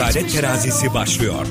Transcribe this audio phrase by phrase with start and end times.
[0.00, 1.46] Adalet Terazisi başlıyor.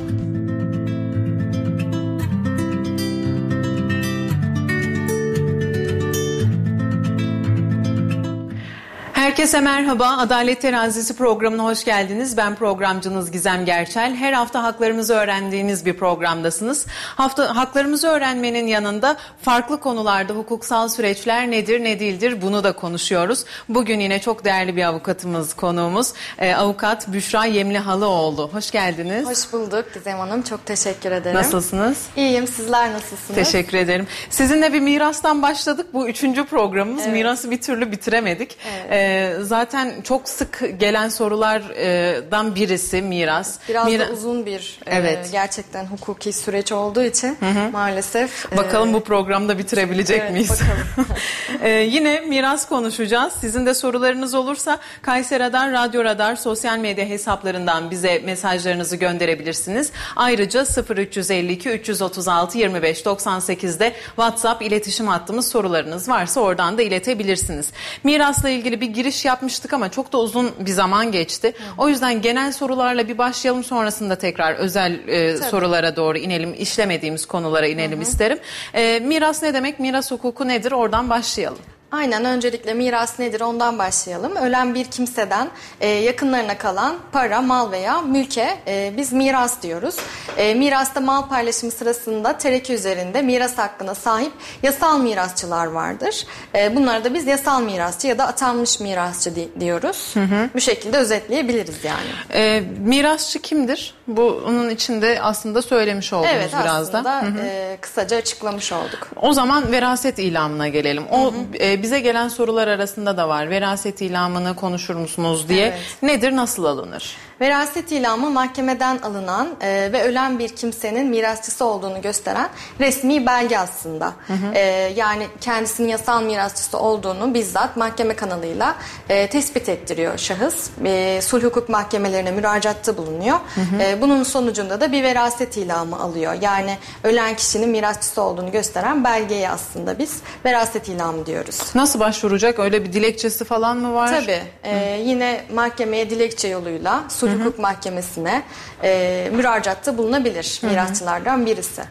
[9.29, 10.17] Herkese merhaba.
[10.17, 12.37] Adalet Terazisi programına hoş geldiniz.
[12.37, 14.15] Ben programcınız Gizem Gerçel.
[14.15, 16.85] Her hafta haklarımızı öğrendiğiniz bir programdasınız.
[17.15, 23.45] Hafta haklarımızı öğrenmenin yanında farklı konularda hukuksal süreçler nedir, ne değildir bunu da konuşuyoruz.
[23.69, 26.13] Bugün yine çok değerli bir avukatımız konuğumuz.
[26.39, 28.49] Ee, avukat Büşra Yemlihalıoğlu.
[28.53, 29.27] Hoş geldiniz.
[29.27, 30.41] Hoş bulduk Gizem Hanım.
[30.41, 31.37] Çok teşekkür ederim.
[31.37, 31.97] Nasılsınız?
[32.15, 32.47] İyiyim.
[32.47, 33.35] Sizler nasılsınız?
[33.35, 34.07] Teşekkür ederim.
[34.29, 35.87] Sizinle bir mirastan başladık.
[35.93, 37.03] Bu üçüncü programımız.
[37.03, 37.13] Evet.
[37.13, 38.57] Mirası bir türlü bitiremedik.
[38.71, 39.18] Evet.
[39.19, 43.59] Ee, zaten çok sık gelen sorulardan birisi miras.
[43.69, 45.29] Biraz Mira- da uzun bir e, Evet.
[45.31, 47.37] gerçekten hukuki süreç olduğu için
[47.71, 48.45] maalesef.
[48.53, 50.49] e, Bakalım bu programda bitirebilecek evet, miyiz?
[50.49, 51.07] bakalım.
[51.63, 53.33] Ee, yine miras konuşacağız.
[53.41, 59.91] Sizin de sorularınız olursa Kayseri Radar, Radyo Radar sosyal medya hesaplarından bize mesajlarınızı gönderebilirsiniz.
[60.15, 60.65] Ayrıca
[60.97, 67.67] 0352 336 25 98'de WhatsApp iletişim hattımız sorularınız varsa oradan da iletebilirsiniz.
[68.03, 71.53] Mirasla ilgili bir giriş yapmıştık ama çok da uzun bir zaman geçti.
[71.77, 76.53] O yüzden genel sorularla bir başlayalım sonrasında tekrar özel e, sorulara doğru inelim.
[76.53, 78.39] işlemediğimiz konulara inelim isterim.
[78.73, 79.79] E, miras ne demek?
[79.79, 80.71] Miras hukuku nedir?
[80.71, 81.59] Oradan başlayalım.
[81.91, 84.35] Aynen öncelikle miras nedir ondan başlayalım.
[84.35, 85.49] Ölen bir kimseden
[85.81, 89.95] e, yakınlarına kalan para, mal veya mülke e, biz miras diyoruz.
[90.37, 94.31] E, mirasta mal paylaşımı sırasında tereke üzerinde miras hakkına sahip
[94.63, 96.25] yasal mirasçılar vardır.
[96.55, 100.13] E, bunlara da biz yasal mirasçı ya da atanmış mirasçı di- diyoruz.
[100.55, 102.09] Bu şekilde özetleyebiliriz yani.
[102.33, 103.93] E, mirasçı kimdir?
[104.07, 106.97] Bu onun içinde aslında söylemiş oldunuz Evet biraz da.
[106.99, 109.07] aslında e, kısaca açıklamış olduk.
[109.21, 111.03] O zaman veraset ilamına gelelim.
[111.11, 113.49] O e, bize gelen sorular arasında da var.
[113.49, 115.65] Veraset ilamını konuşur musunuz diye.
[115.65, 115.97] Evet.
[116.01, 117.15] Nedir, nasıl alınır?
[117.41, 124.13] Veraset ilamı mahkemeden alınan e, ve ölen bir kimsenin mirasçısı olduğunu gösteren resmi belge aslında.
[124.53, 124.59] E,
[124.95, 128.75] yani kendisinin yasal mirasçısı olduğunu bizzat mahkeme kanalıyla
[129.09, 130.69] e, tespit ettiriyor şahıs.
[130.85, 133.39] E, sulh hukuk mahkemelerine müracaatta bulunuyor.
[133.79, 136.33] E, bunun sonucunda da bir veraset ilamı alıyor.
[136.41, 141.59] Yani ölen kişinin mirasçısı olduğunu gösteren belgeye aslında biz veraset ilamı diyoruz.
[141.75, 142.59] Nasıl başvuracak?
[142.59, 144.21] Öyle bir dilekçesi falan mı var?
[144.21, 144.41] Tabii.
[144.63, 148.43] Ee, yine mahkemeye dilekçe yoluyla sulh hukuk mahkemesine
[148.83, 151.81] e, müracaatta bulunabilir mirasçılardan birisi.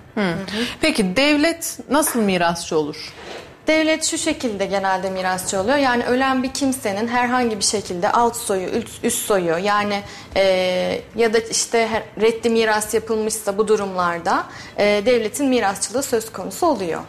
[0.81, 3.13] Peki devlet nasıl mirasçı olur?
[3.67, 5.77] Devlet şu şekilde genelde mirasçı oluyor.
[5.77, 10.03] Yani ölen bir kimsenin herhangi bir şekilde alt soyu, üst, üst soyu yani
[10.37, 10.43] e,
[11.17, 14.45] ya da işte reddi miras yapılmışsa bu durumlarda
[14.77, 17.01] e, devletin mirasçılığı söz konusu oluyor.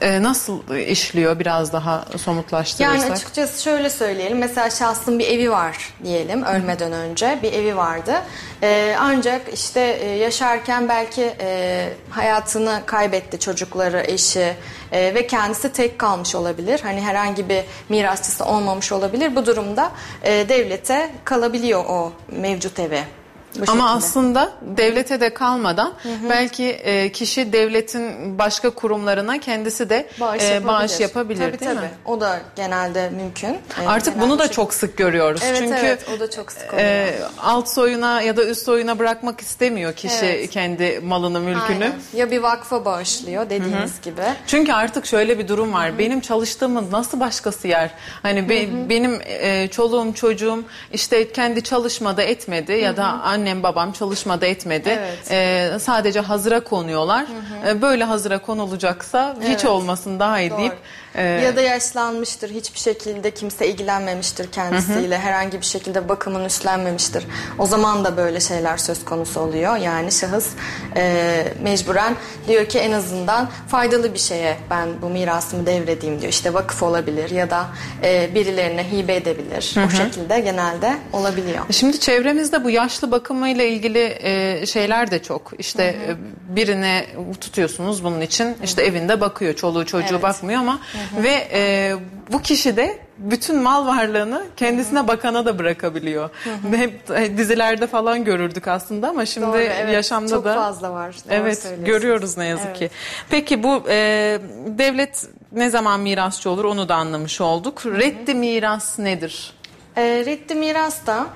[0.00, 3.00] Ee, nasıl işliyor biraz daha somutlaştırırsak?
[3.02, 4.38] Yani açıkçası şöyle söyleyelim.
[4.38, 8.14] Mesela şahsın bir evi var diyelim ölmeden önce bir evi vardı.
[8.62, 14.56] Ee, ancak işte e, yaşarken belki e, hayatını kaybetti çocukları, eşi
[14.92, 16.80] e, ve kendisi tek kalmış olabilir.
[16.82, 19.36] Hani herhangi bir mirasçısı olmamış olabilir.
[19.36, 19.90] Bu durumda
[20.22, 23.17] e, devlete kalabiliyor o mevcut evi.
[23.58, 23.82] Bu Ama şekilde.
[24.06, 25.92] aslında devlete de kalmadan
[26.30, 30.68] belki e, kişi devletin başka kurumlarına kendisi de bağış, e, yapabilir.
[30.68, 31.80] bağış yapabilir tabii, değil tabii.
[31.84, 31.90] mi?
[32.04, 33.48] O da genelde mümkün.
[33.82, 35.40] Ee, Artık genelde bunu bu da çok sık görüyoruz.
[35.44, 36.84] Evet, Çünkü evet, o da çok sık oluyor.
[36.88, 40.50] e, alt soyuna ya da üst soyuna bırakmak istemiyor kişi Evet.
[40.50, 41.84] kendi malını, mülkünü.
[41.84, 41.92] Aynen.
[42.14, 44.22] Ya bir vakfa bağışlıyor dediğiniz gibi.
[44.46, 45.98] Çünkü artık şöyle bir durum var.
[45.98, 47.90] Benim çalıştığımın nasıl başkası yer?
[48.22, 53.04] Hani be- benim e, çoluğum çocuğum işte kendi çalışmada etmedi ya da
[53.48, 54.88] annem babam çalışmada etmedi.
[54.98, 55.30] Evet.
[55.30, 57.26] E, sadece hazıra konuyorlar.
[57.68, 59.64] E, böyle hazıra konulacaksa hiç Evet.
[59.64, 60.58] olmasın daha iyi Doğru.
[60.58, 60.76] deyip
[61.18, 67.24] e, ya da yaşlanmıştır, hiçbir şekilde kimse ilgilenmemiştir kendisiyle, herhangi bir şekilde bakımını üstlenmemiştir.
[67.58, 69.76] O zaman da böyle şeyler söz konusu oluyor.
[69.76, 70.48] Yani şahıs
[70.96, 72.16] e, mecburen
[72.48, 76.32] diyor ki en azından faydalı bir şeye ben bu mirasımı devredeyim diyor.
[76.32, 77.66] İşte vakıf olabilir ya da
[78.02, 79.74] e, birilerine hibe edebilir.
[79.86, 81.64] O şekilde genelde olabiliyor.
[81.70, 85.52] Şimdi çevremizde bu yaşlı bakımıyla ilgili e, şeyler de çok.
[85.58, 86.16] İşte e,
[86.56, 87.06] birine
[87.40, 90.22] tutuyorsunuz bunun için işte evinde bakıyor çoluğu çocuğu Evet.
[90.22, 90.80] bakmıyor ama
[91.16, 91.94] ve e,
[92.32, 96.30] bu kişi de bütün mal varlığını kendisine bakana da bırakabiliyor.
[96.74, 99.94] Hep e, dizilerde falan görürdük aslında ama şimdi Doğru, evet.
[99.94, 101.14] yaşamda Çok da fazla var.
[101.14, 102.78] Doğru evet görüyoruz ne yazık Evet.
[102.78, 102.90] ki.
[103.30, 107.86] Peki bu e, devlet ne zaman mirasçı olur onu da anlamış olduk.
[107.86, 109.52] Reddi miras nedir?
[109.96, 111.26] E, reddi miras da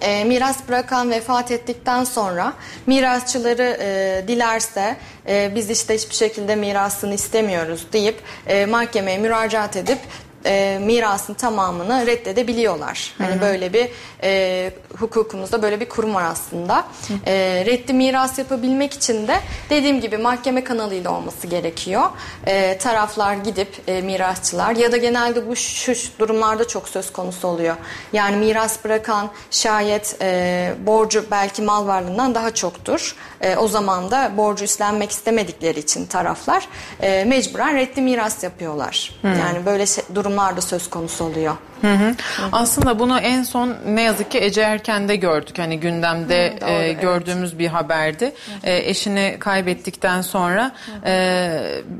[0.00, 2.52] e, miras bırakan vefat ettikten sonra
[2.86, 4.96] mirasçıları e, dilerse
[5.28, 9.98] e, biz işte hiçbir şekilde mirasını istemiyoruz deyip e, mahkemeye müracaat edip
[10.46, 13.14] e, mirasın tamamını reddedebiliyorlar.
[13.18, 13.88] Hani böyle bir
[14.22, 16.84] e, hukukumuzda böyle bir kurum var aslında.
[17.26, 19.40] E, reddi miras yapabilmek için de
[19.70, 22.02] dediğim gibi mahkeme kanalıyla olması gerekiyor.
[22.46, 27.76] E, taraflar gidip e, mirasçılar ya da genelde bu şu durumlarda çok söz konusu oluyor.
[28.12, 33.16] Yani miras bırakan şayet e, borcu belki mal varlığından daha çoktur.
[33.40, 36.68] E, o zaman da borcu üstlenmek istemedikleri için taraflar
[37.00, 39.20] e, mecburen reddi miras yapıyorlar.
[39.24, 41.54] Yani böyle şey, durumlarda söz konusu oluyor.
[41.82, 42.14] Hı hı.
[42.52, 45.58] Aslında bunu en son ne yazık ki Ece Erken'de gördük.
[45.58, 47.00] Hani gündemde Hı, doğru, e, evet.
[47.02, 48.32] gördüğümüz bir haberdi.
[48.64, 50.72] E, eşini kaybettikten sonra
[51.04, 51.12] e,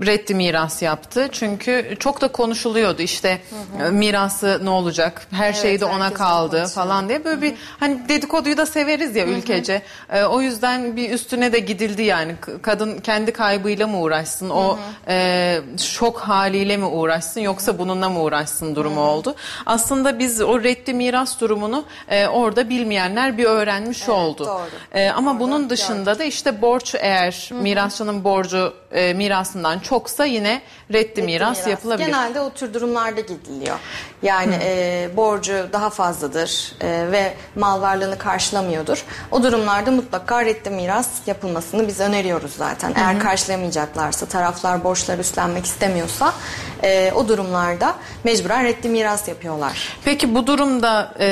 [0.06, 1.28] reddi miras yaptı.
[1.32, 3.38] Çünkü çok da konuşuluyordu işte
[3.86, 5.26] e, mirası ne olacak?
[5.30, 6.68] Her Evet, şey de ona kaldı konuşuyor.
[6.86, 9.82] falan diye böyle bir hani dedikoduyu da severiz ya ülkece.
[10.12, 12.34] E, o yüzden bir üstüne de gidildi yani.
[12.62, 14.50] Kadın kendi kaybıyla mı uğraşsın?
[14.50, 19.34] O e, şok haliyle mi uğraşsın yoksa bununla mı uğraşsın durumu oldu.
[19.72, 24.44] Aslında biz o reddi miras durumunu e, orada bilmeyenler bir öğrenmiş oldu.
[24.46, 24.60] doğru.
[24.92, 30.62] E, ama Orada bunun dışında da işte borç eğer mirasçının borcu e, mirasından çoksa yine
[30.92, 32.06] reddi, miras, yapılabilir.
[32.06, 33.76] Genelde o tür durumlarda gidiliyor.
[34.22, 39.04] Yani e, borcu daha fazladır e, ve mal varlığını karşılamıyordur.
[39.30, 42.92] O durumlarda mutlaka reddi miras yapılmasını biz öneriyoruz zaten.
[42.96, 46.34] Eğer karşılayamayacaklarsa, taraflar borçları üstlenmek istemiyorsa
[46.82, 49.96] e, o durumlarda mecburen reddi miras yapıyorlar.
[50.04, 51.26] Peki bu durumda e,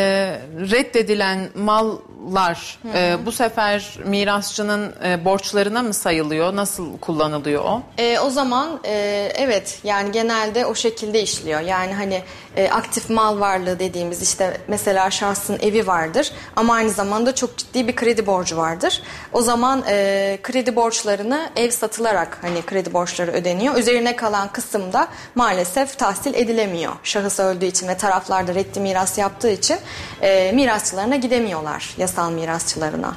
[0.71, 6.57] reddedilen mallar e, bu sefer mirasçının e, borçlarına mı sayılıyor?
[6.57, 7.83] Nasıl kullanılıyor o?
[7.99, 8.93] E, o zaman e,
[9.37, 11.61] evet yani genelde o şekilde işliyor.
[11.61, 12.23] Yani hani
[12.57, 17.89] e, aktif mal varlığı dediğimiz işte mesela şahsın evi vardır ama aynı zamanda çok ciddi
[17.89, 19.03] bir kredi borcu vardır.
[19.33, 23.77] O zaman e, kredi borçlarını ev satılarak hani kredi borçları ödeniyor.
[23.77, 26.93] Üzerine kalan kısımda maalesef tahsil edilemiyor.
[27.03, 29.77] Şahıs öldüğü için ve taraflar da reddi miras yaptığı için
[30.23, 33.15] e, mirasçılarına gidemiyorlar yasal mirasçılarına.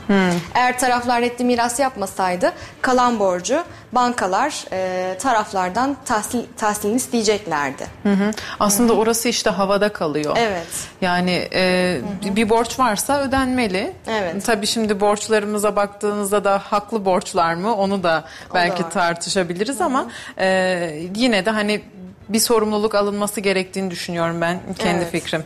[0.53, 7.87] Eğer taraflar reddi miras yapmasaydı kalan borcu bankalar e, taraflardan tahsil, tahsilini isteyeceklerdi.
[8.03, 8.31] Hı hı.
[8.59, 10.35] Aslında orası işte havada kalıyor.
[10.39, 10.67] Evet.
[11.01, 12.01] Yani e,
[12.35, 13.93] bir borç varsa ödenmeli.
[14.07, 14.45] Evet.
[14.45, 18.23] Tabii şimdi borçlarımıza baktığınızda da haklı borçlar mı onu da
[18.53, 18.91] belki var.
[18.91, 21.81] tartışabiliriz ama e, yine de hani
[22.29, 25.11] bir sorumluluk alınması gerektiğini düşünüyorum ben kendi Evet.
[25.11, 25.43] fikrim.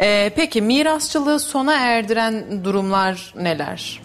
[0.00, 4.00] E, peki mirasçılığı sona erdiren durumlar neler?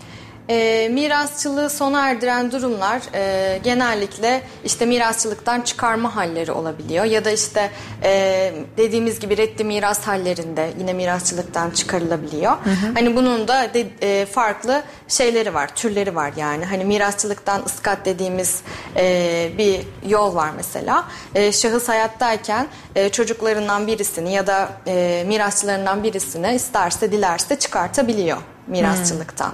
[0.49, 7.69] E, mirasçılığı sona erdiren durumlar e, genellikle işte mirasçılıktan çıkarma halleri olabiliyor ya da işte
[8.03, 12.51] e, dediğimiz gibi reddi miras hallerinde yine mirasçılıktan çıkarılabiliyor.
[12.93, 13.87] Hani bunun da de-
[14.21, 16.65] e, farklı şeyleri var, türleri var yani.
[16.65, 18.61] Hani mirasçılıktan ıskat dediğimiz
[18.95, 19.79] e, bir
[20.09, 21.05] yol var mesela.
[21.35, 28.37] E, şahıs hayattayken e, çocuklarından birisini ya da e, mirasçılarından birisini isterse dilerse çıkartabiliyor
[28.67, 29.51] mirasçılıktan.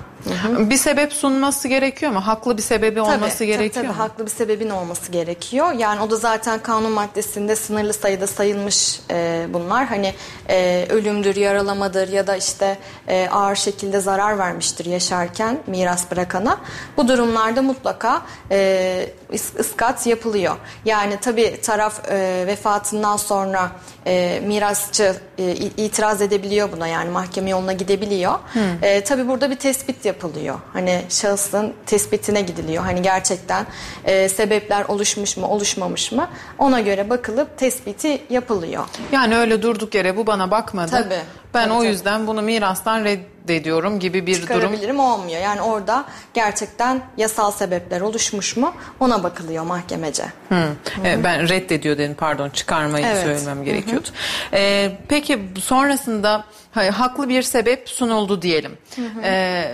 [0.69, 2.27] Bir sebep sunması gerekiyor mu?
[2.27, 3.99] Haklı bir sebebi olması tabii, gerekiyor tabii, mu?
[4.03, 5.71] haklı bir sebebin olması gerekiyor.
[5.71, 9.85] Yani o da zaten kanun maddesinde sınırlı sayıda sayılmış e, bunlar.
[9.85, 10.13] Hani
[10.49, 12.77] e, ölümdür, yaralamadır ya da işte
[13.07, 16.57] e, ağır şekilde zarar vermiştir yaşarken miras bırakana.
[16.97, 18.21] Bu durumlarda mutlaka
[18.51, 20.55] e, is- ıskat yapılıyor.
[20.85, 23.71] Yani tabii taraf e, vefatından sonra
[24.07, 28.39] e, mirasçı e, itiraz edebiliyor buna yani mahkeme yoluna gidebiliyor.
[28.81, 30.59] E, tabii burada bir tespit yapılıyor.
[30.73, 32.83] Hani şahsın tespitine gidiliyor.
[32.83, 33.65] Hani gerçekten
[34.05, 38.83] e, sebepler oluşmuş mu oluşmamış mı ona göre bakılıp tespiti yapılıyor.
[39.11, 40.91] Yani öyle durduk yere bu bana bakmadı.
[40.91, 41.21] Tabii,
[41.53, 44.47] Ben tabii, o yüzden bunu mirastan reddediyorum gibi bir durum.
[44.47, 45.41] Çıkarabilirim olmuyor.
[45.41, 50.23] Yani orada gerçekten yasal sebepler oluşmuş mu ona bakılıyor mahkemece.
[50.49, 50.67] Hı.
[51.05, 53.23] E, ben reddediyor dedim pardon çıkarmayı Evet.
[53.23, 54.07] söylemem gerekiyordu.
[54.53, 58.77] E, peki sonrasında hayır, haklı bir sebep sunuldu diyelim.
[59.23, 59.65] E,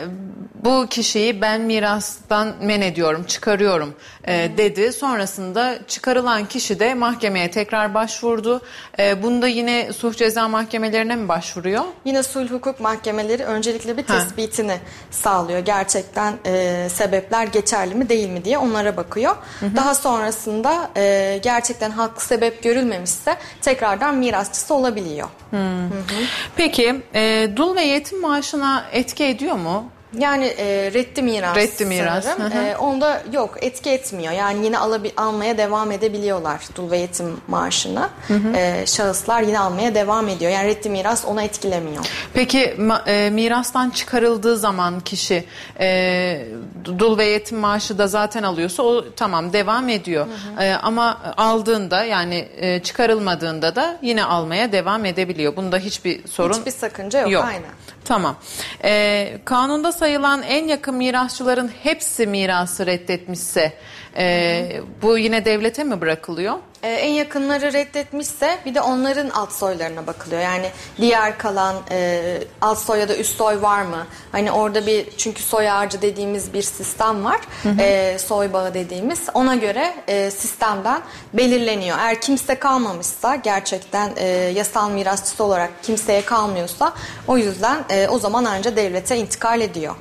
[0.64, 4.94] bu kişiyi ben mirastan men ediyorum, çıkarıyorum e, dedi.
[4.94, 8.62] Sonrasında çıkarılan kişi de mahkemeye tekrar başvurdu.
[9.00, 11.28] E, bunda yine suç ceza mahkemelerine mi
[11.66, 11.84] başvuruyor?
[12.06, 14.18] Yine sulh hukuk mahkemeleri öncelikle bir Ha.
[14.20, 14.78] tespitini
[15.12, 15.60] sağlıyor.
[15.60, 19.36] Gerçekten e, sebepler geçerli mi değil mi diye onlara bakıyor.
[19.76, 25.28] Daha sonrasında e, gerçekten haklı sebep görülmemişse tekrardan mirasçısı olabiliyor.
[26.56, 29.90] Peki e, dul ve yetim maaşına etki ediyor mu?
[30.20, 31.56] Yani e, reddi miras.
[31.56, 32.26] Reddi miras.
[32.26, 34.34] E, onda yok etki etmiyor.
[34.34, 38.10] Yani yine alabi, almaya devam edebiliyorlar dul ve yetim maaşını.
[38.56, 40.52] E, şahıslar yine almaya devam ediyor.
[40.52, 42.06] Yani reddi miras onu etkilemiyor.
[42.34, 45.46] Peki e, mirastan çıkarıldığı zaman kişi
[45.80, 46.48] e,
[46.86, 50.28] dul ve yetim maaşı da zaten alıyorsa o tamam devam ediyor.
[50.60, 55.56] E, ama aldığında yani e, çıkarılmadığında da yine almaya devam edebiliyor.
[55.56, 57.46] Bunda hiçbir sorun Hiçbir sakınca yok.
[57.46, 57.85] Aynen.
[58.06, 58.36] Tamam.
[58.84, 63.74] E, kanunda sayılan en yakın mirasçıların hepsi mirası reddetmişse
[64.18, 66.56] e, bu yine devlete mi bırakılıyor?
[66.84, 70.42] Ee, en yakınları reddetmişse bir de onların alt soylarına bakılıyor.
[70.42, 74.08] Yani diğer kalan e, alt soy ya da üst soy var mı?
[74.32, 77.40] Hani orada bir çünkü soy ağacı dediğimiz bir sistem var.
[77.80, 79.20] E, soy bağı dediğimiz.
[79.34, 81.02] Ona göre e, sistemden
[81.34, 81.98] belirleniyor.
[82.00, 86.94] Eğer kimse kalmamışsa gerçekten e, yasal mirasçısı olarak kimseye kalmıyorsa
[87.28, 89.96] o yüzden e, o zaman ancak devlete intikal ediyor.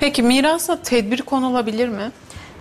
[0.00, 2.12] Peki mirasa tedbir konulabilir mi?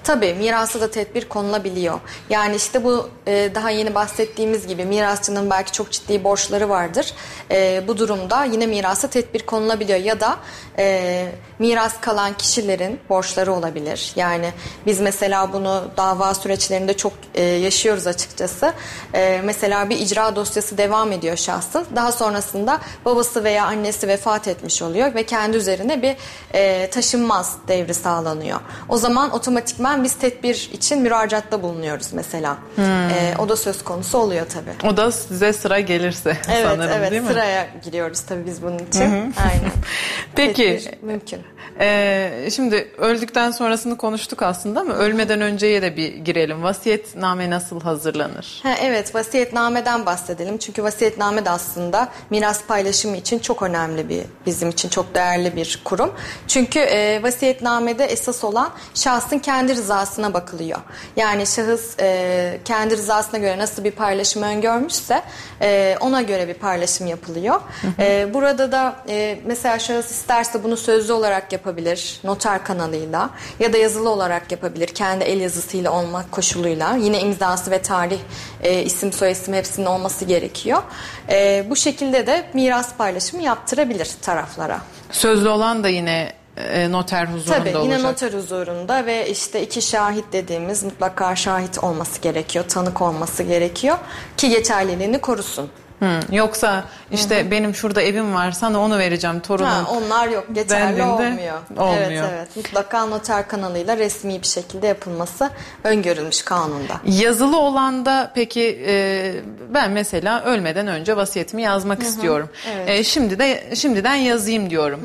[0.03, 1.99] Tabii mirasa da tedbir konulabiliyor.
[2.29, 7.13] Yani işte bu e, daha yeni bahsettiğimiz gibi mirasçının belki çok ciddi borçları vardır.
[7.51, 10.37] E, bu durumda yine mirasa tedbir konulabiliyor ya da
[10.77, 11.27] e,
[11.59, 14.13] miras kalan kişilerin borçları olabilir.
[14.15, 14.51] Yani
[14.85, 18.73] biz mesela bunu dava süreçlerinde çok e, yaşıyoruz açıkçası.
[19.13, 21.85] E, mesela bir icra dosyası devam ediyor şahsın.
[21.95, 26.15] Daha sonrasında babası veya annesi vefat etmiş oluyor ve kendi üzerine bir
[26.53, 28.59] e, taşınmaz devri sağlanıyor.
[28.89, 32.57] O zaman otomatikman biz tedbir için müracaatta bulunuyoruz mesela.
[32.79, 34.87] E, o da söz konusu oluyor tabii.
[34.93, 37.27] O da size sıra gelirse Evet sanırım evet değil mi?
[37.27, 39.01] sıraya giriyoruz tabii biz bunun için.
[39.01, 39.71] Aynen.
[40.35, 41.39] Peki Tedbir mümkün.
[41.79, 46.63] e, şimdi öldükten sonrasını konuştuk aslında ama ölmeden önceye de bir girelim.
[46.63, 48.59] Vasiyetname nasıl hazırlanır?
[48.63, 50.57] Ha, evet vasiyetnameden bahsedelim.
[50.57, 55.81] Çünkü vasiyetname de aslında miras paylaşımı için çok önemli bir bizim için çok değerli bir
[55.83, 56.11] kurum.
[56.47, 60.79] Çünkü e, vasiyetnamede esas olan şahsın kendi rızasına bakılıyor.
[61.15, 65.21] Yani şahıs e, kendi rızasına göre nasıl bir paylaşım öngörmüşse
[65.61, 67.61] e, ona göre bir paylaşım yapılıyor.
[67.99, 73.77] E, burada da e, mesela şahıs isterse bunu sözlü olarak yapabilir noter kanalıyla ya da
[73.77, 76.95] yazılı olarak yapabilir kendi el yazısıyla olmak koşuluyla.
[76.95, 78.19] Yine imzası ve tarih,
[78.63, 80.83] e, isim soyisim hepsinin olması gerekiyor.
[81.29, 84.81] E, bu şekilde de miras paylaşımı yaptırabilir taraflara.
[85.11, 87.83] Sözlü olan da yine e, noter huzurunda Tabii olacak.
[87.99, 93.97] yine noter huzurunda ve işte iki şahit dediğimiz mutlaka şahit olması gerekiyor, tanık olması gerekiyor
[94.37, 95.69] ki geçerliliğini korusun.
[96.01, 99.69] Hı, Yoksa işte benim şurada evim var sana onu vereceğim torunum.
[99.69, 101.57] Ha, onlar yok geçerli olmuyor.
[101.77, 101.97] olmuyor.
[101.97, 105.49] Evet evet mutlaka noter kanalıyla resmi bir şekilde yapılması
[105.83, 106.93] öngörülmüş kanunda.
[107.05, 109.33] Yazılı olan da peki e,
[109.73, 112.49] ben mesela ölmeden önce vasiyetimi yazmak istiyorum.
[112.75, 112.89] evet.
[112.89, 114.99] E, şimdi de şimdiden yazayım diyorum.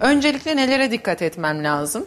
[0.00, 2.06] Öncelikle nelere dikkat etmem lazım?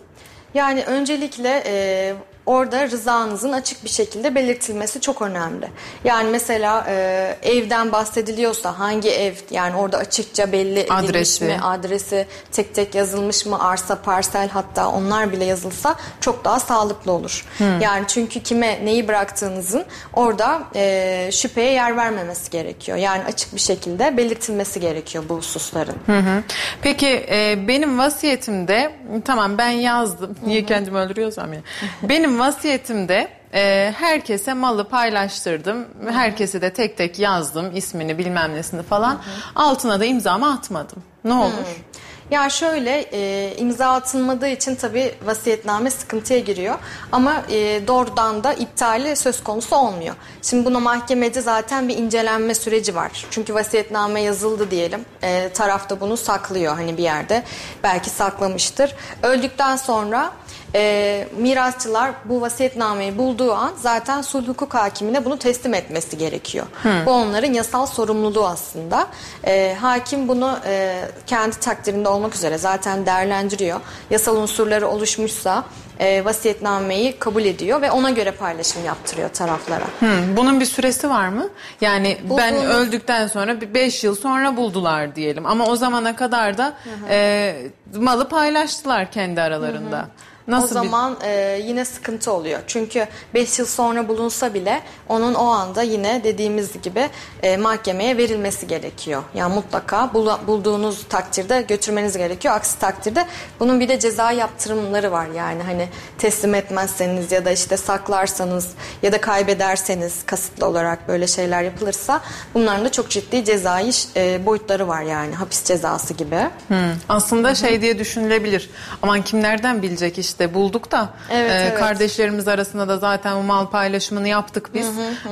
[0.53, 2.13] Yani öncelikle e,
[2.47, 5.67] orada rızanızın açık bir şekilde belirtilmesi çok önemli.
[6.03, 11.45] Yani mesela e, evden bahsediliyorsa hangi ev yani orada açıkça belli edilmiş Adresi.
[11.45, 17.11] mi, adresi tek tek yazılmış mı, arsa, parsel hatta onlar bile yazılsa çok daha sağlıklı
[17.11, 17.45] olur.
[17.81, 22.97] Yani çünkü kime neyi bıraktığınızın orada e, şüpheye yer vermemesi gerekiyor.
[22.97, 25.95] Yani açık bir şekilde belirtilmesi gerekiyor bu hususların.
[26.05, 26.43] Hı hı.
[26.81, 28.91] Peki e, benim vasiyetimde
[29.25, 30.35] tamam ben yazdım.
[30.45, 31.59] Niye kendimi öldürüyorsam ya.
[32.03, 35.87] Benim vasiyetimde e, herkese malı paylaştırdım.
[36.09, 39.21] Herkese de tek tek yazdım ismini bilmem nesini falan.
[39.55, 41.03] Altına da imzamı atmadım.
[41.23, 41.83] Ne olur?
[42.31, 46.75] Ya şöyle e, imza atılmadığı için tabii vasiyetname sıkıntıya giriyor.
[47.11, 50.15] Ama e, doğrudan da iptali söz konusu olmuyor.
[50.41, 53.25] Şimdi buna mahkemede zaten bir incelenme süreci var.
[53.31, 55.05] Çünkü vasiyetname yazıldı diyelim.
[55.23, 57.43] E, taraf da bunu saklıyor hani bir yerde.
[57.83, 58.95] Belki saklamıştır.
[59.23, 60.31] Öldükten sonra
[60.75, 66.65] e, mirasçılar bu vasiyetnameyi bulduğu an zaten sulh hukuk hakimine bunu teslim etmesi gerekiyor.
[67.05, 69.07] Bu onların yasal sorumluluğu aslında.
[69.43, 73.79] E, hakim bunu e, kendi takdirinde olmak üzere zaten değerlendiriyor.
[74.09, 75.63] Yasal unsurları oluşmuşsa
[75.99, 79.83] e, vasiyetnameyi kabul ediyor ve ona göre paylaşım yaptırıyor taraflara.
[79.99, 81.49] Hı, bunun bir süresi var mı?
[81.81, 85.45] Yani ben Bulduğunuz- öldükten sonra bir 5 yıl sonra buldular diyelim.
[85.45, 86.73] Ama o zamana kadar da
[87.09, 87.55] e,
[87.95, 90.07] malı paylaştılar kendi aralarında.
[90.47, 92.59] Nasıl o bir- zaman e, yine sıkıntı oluyor.
[92.67, 97.09] Çünkü 5 yıl sonra bulunsa bile onun o anda yine dediğimiz gibi
[97.43, 99.23] e, mahkemeye verilmesi gerekiyor.
[99.33, 102.53] Yani mutlaka bula- bulduğunuz takdirde götürmeniz gerekiyor.
[102.55, 103.25] Aksi takdirde
[103.59, 105.27] bunun bir de ceza yaptırımları var.
[105.35, 108.67] Yani hani teslim etmezseniz ya da işte saklarsanız
[109.03, 112.21] ya da kaybederseniz kasıtlı olarak böyle şeyler yapılırsa
[112.53, 116.39] bunların da çok ciddi cezai e, boyutları var yani hapis cezası gibi.
[116.67, 116.77] Hmm.
[117.09, 118.69] Aslında şey diye düşünülebilir.
[119.01, 121.79] Aman kim nereden bilecek işte bulduk da Evet, e, evet.
[121.79, 124.87] kardeşlerimiz arasında da zaten o mal paylaşımını yaptık biz.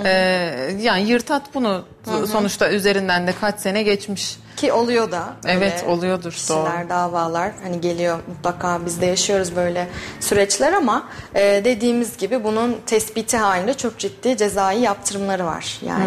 [0.06, 0.10] E,
[0.82, 1.86] yani yırtat bunu
[2.32, 4.38] sonuçta üzerinden de kaç sene geçmiş.
[4.58, 5.24] Ki oluyor da.
[5.48, 6.90] Evet, oluyordur, Kişiler, doğru.
[6.90, 9.88] davalar hani geliyor mutlaka biz de yaşıyoruz böyle
[10.20, 11.04] süreçler ama
[11.36, 15.80] e, dediğimiz gibi bunun tespiti halinde çok ciddi cezai yaptırımları var.
[15.86, 16.06] Yani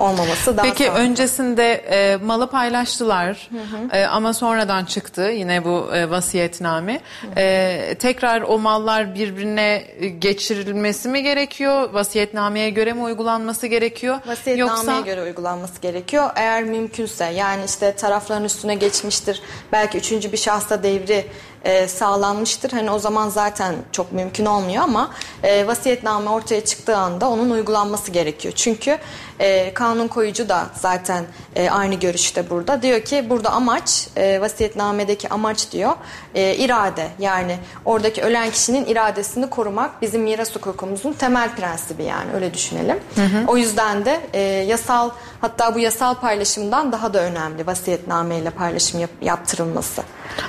[0.00, 0.70] olmaması daha Hmm.
[0.72, 1.02] Peki sağlıklı.
[1.02, 3.50] öncesinde e, malı paylaştılar
[3.92, 7.00] E, ama sonradan çıktı yine bu e, vasiyetname.
[7.36, 9.84] E, tekrar o mallar birbirine
[10.18, 11.92] geçirilmesi mi gerekiyor?
[11.92, 14.18] Vasiyetnameye göre mi uygulanması gerekiyor?
[14.26, 16.30] Vasiyetnameye Yoksa göre uygulanması gerekiyor.
[16.36, 19.42] Eğer mümkünse yani işte tarafların üstüne geçmiştir.
[19.72, 21.26] Belki üçüncü bir şahsa devri
[21.64, 22.70] e, sağlanmıştır.
[22.70, 25.10] Hani o zaman zaten çok mümkün olmuyor ama
[25.42, 28.54] e, vasiyetname ortaya çıktığı anda onun uygulanması gerekiyor.
[28.56, 28.98] Çünkü
[29.40, 31.24] e, kanun koyucu da zaten
[31.56, 32.82] e, aynı görüşte burada.
[32.82, 35.92] Diyor ki burada amaç e, vasiyetnamedeki amaç diyor
[36.34, 42.54] e, irade yani oradaki ölen kişinin iradesini korumak bizim miras hukukumuzun temel prensibi yani öyle
[42.54, 43.00] düşünelim.
[43.48, 49.10] O yüzden de e, yasal hatta bu yasal paylaşımdan daha da önemli vasiyetnameyle paylaşım yap-
[49.22, 50.02] yaptırılması.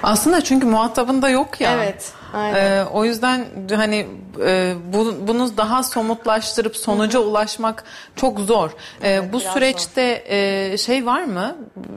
[0.04, 1.72] Aslında çünkü muhatabında yok ya.
[1.74, 2.56] Evet, aynen.
[2.78, 4.08] E, o yüzden hani
[4.46, 7.84] e, bu, bunu daha somutlaştırıp sonuca ulaşmak
[8.16, 8.70] çok zor.
[9.02, 11.56] E, Evet, bu süreçte e, şey var mı?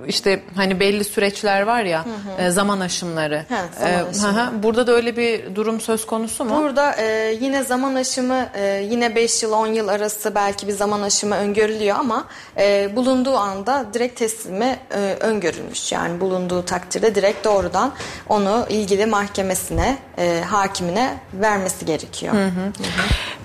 [0.09, 2.05] İşte hani belli süreçler var ya
[2.39, 3.45] e, zaman aşımları.
[3.49, 4.43] He, zaman E, aşımı.
[4.43, 4.63] hı.
[4.63, 6.57] Burada da öyle bir durum söz konusu mu?
[6.61, 11.03] Burada e, yine zaman aşımı e, yine 5 yıl 10 yıl arası belki bir zaman
[11.03, 12.25] aşımı öngörülüyor ama
[12.59, 15.93] e, bulunduğu anda direkt teslimi e, öngörülmüş.
[15.93, 17.93] Yani bulunduğu takdirde direkt doğrudan
[18.29, 22.35] onu ilgili mahkemesine, e, hakimine vermesi gerekiyor.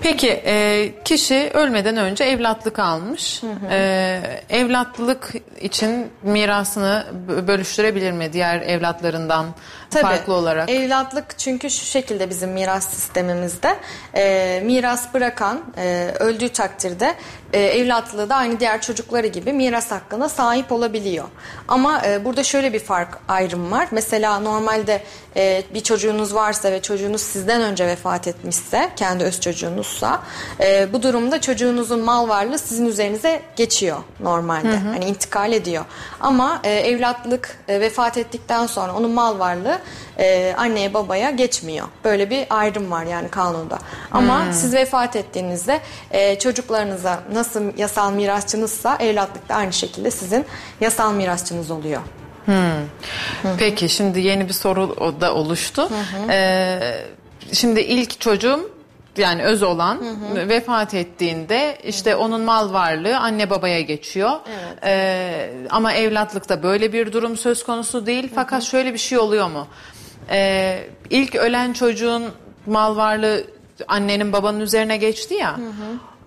[0.00, 3.42] Peki e, kişi ölmeden önce evlatlık almış.
[3.70, 4.20] E,
[4.50, 9.46] evlatlık için mirasını bö- bölüştürebilir mi diğer evlatlarından
[9.90, 10.02] Tabii.
[10.02, 10.70] farklı olarak?
[10.70, 13.76] Evlatlık çünkü şu şekilde bizim miras sistemimizde
[14.14, 17.14] e, miras bırakan e, öldüğü takdirde
[17.52, 21.24] e, evlatlığı da aynı diğer çocukları gibi miras hakkına sahip olabiliyor.
[21.68, 23.88] Ama e, burada şöyle bir fark ayrım var.
[23.90, 25.02] Mesela normalde
[25.36, 29.40] e, bir çocuğunuz varsa ve çocuğunuz sizden önce vefat etmişse kendi öz
[29.92, 30.22] çocuğunuzsa
[30.60, 34.76] e, bu durumda çocuğunuzun mal varlığı sizin üzerinize geçiyor normalde.
[34.76, 35.84] Hani intikal ediyor.
[36.20, 39.78] Ama e, evlatlık e, vefat ettikten sonra onun mal varlığı
[40.18, 41.86] e, anneye babaya geçmiyor.
[42.04, 43.78] Böyle bir ayrım var yani kanunda.
[44.12, 45.80] Ama siz vefat ettiğinizde
[46.10, 50.44] e, çocuklarınıza nasıl yasal mirasçınızsa evlatlık da aynı şekilde sizin
[50.80, 52.00] yasal mirasçınız oluyor.
[53.58, 55.88] Peki şimdi yeni bir soru da oluştu.
[56.30, 56.78] E,
[57.52, 58.70] şimdi ilk çocuğum
[59.16, 59.98] yani öz olan
[60.48, 64.30] vefat ettiğinde işte onun mal varlığı anne babaya geçiyor.
[64.84, 68.30] E, ama evlatlıkta böyle bir durum söz konusu değil.
[68.34, 69.66] Fakat şöyle bir şey oluyor mu?
[70.30, 70.78] E,
[71.10, 72.24] ilk ölen çocuğun
[72.66, 73.44] mal varlığı
[73.88, 75.56] annenin babanın üzerine geçti ya.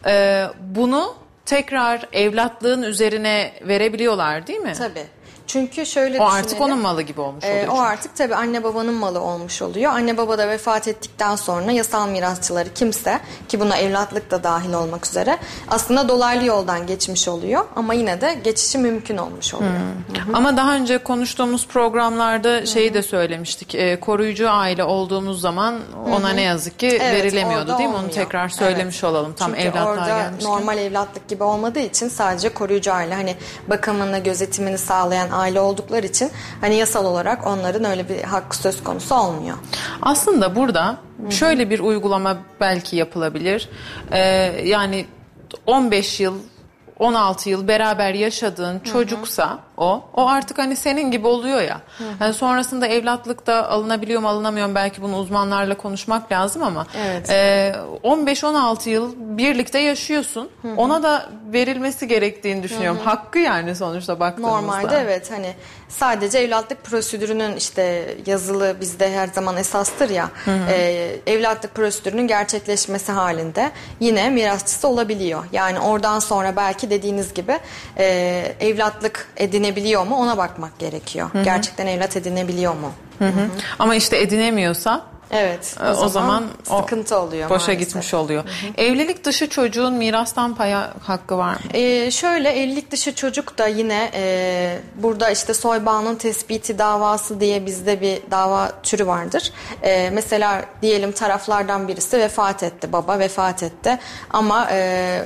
[0.06, 4.74] E, bunu tekrar evlatlığın üzerine verebiliyorlar değil mi?
[4.78, 5.06] Tabii.
[5.48, 7.68] Çünkü şöyle O artık onun malı gibi olmuş Ee, oluyor.
[7.68, 7.82] o çünkü.
[7.82, 9.92] artık tabii anne babanın malı olmuş oluyor.
[9.92, 15.06] Anne baba da vefat ettikten sonra yasal mirasçıları kimse ki buna evlatlık da dahil olmak
[15.08, 19.72] üzere aslında dolaylı yoldan geçmiş oluyor ama yine de geçişi mümkün olmuş oluyor.
[20.34, 23.76] Ama daha önce konuştuğumuz programlarda şeyi de söylemiştik.
[23.76, 25.80] e, koruyucu aile olduğumuz zaman
[26.14, 27.96] ona ne yazık ki Evet, verilemiyordu değil mi?
[27.96, 29.04] Onu tekrar söylemiş Evet.
[29.14, 29.34] olalım.
[29.34, 30.52] Tam Çünkü orada gelmişken.
[30.54, 33.36] normal evlatlık gibi olmadığı için sadece koruyucu aile hani
[33.68, 39.16] bakımını gözetimini sağlayan aile oldukları için hani yasal olarak onların öyle bir hakkı söz konusu
[39.16, 39.58] olmuyor.
[40.02, 40.98] Aslında burada
[41.30, 43.70] şöyle bir uygulama belki yapılabilir.
[44.12, 44.20] Ee,
[44.66, 45.06] yani
[45.66, 46.40] 15 yıl
[47.00, 51.82] 16 yıl beraber yaşadığın çocuksa o, o artık hani senin gibi oluyor ya.
[52.20, 57.30] Yani sonrasında evlatlık da alınabiliyor mu alınamıyor mu belki bunu uzmanlarla konuşmak lazım ama Evet.
[57.30, 60.50] e, 15-16 yıl birlikte yaşıyorsun.
[60.78, 63.00] Ona da verilmesi gerektiğini düşünüyorum.
[63.06, 64.56] Hakkı yani sonuçta baktığımızda.
[64.62, 65.54] Normalde evet hani
[65.90, 70.30] sadece evlatlık prosedürünün işte yazılı bizde her zaman esastır ya
[70.70, 75.44] e, evlatlık prosedürünün gerçekleşmesi halinde yine mirasçısı olabiliyor.
[75.52, 77.60] Yani oradan sonra belki dediğiniz gibi
[77.98, 78.06] e,
[78.60, 79.28] evlatlık
[79.66, 81.30] edinebiliyor mu ona bakmak gerekiyor.
[81.44, 82.92] Gerçekten evlat edinebiliyor mu?
[83.20, 83.50] Hı hı.
[83.80, 85.02] Ama işte edinemiyorsa
[85.32, 85.76] Evet.
[85.86, 87.80] E, o zaman o sıkıntı oluyor boşa maalesef.
[87.80, 88.44] gitmiş oluyor.
[88.78, 91.60] Evlilik dışı çocuğun mirastan paya hakkı var mı?
[91.74, 98.02] Ee, şöyle evlilik dışı çocuk da yine e, burada işte soybağının tespiti davası diye bizde
[98.02, 99.52] bir dava türü vardır.
[99.84, 104.00] E, mesela diyelim taraflardan birisi vefat etti, baba vefat etti
[104.30, 105.22] ama e,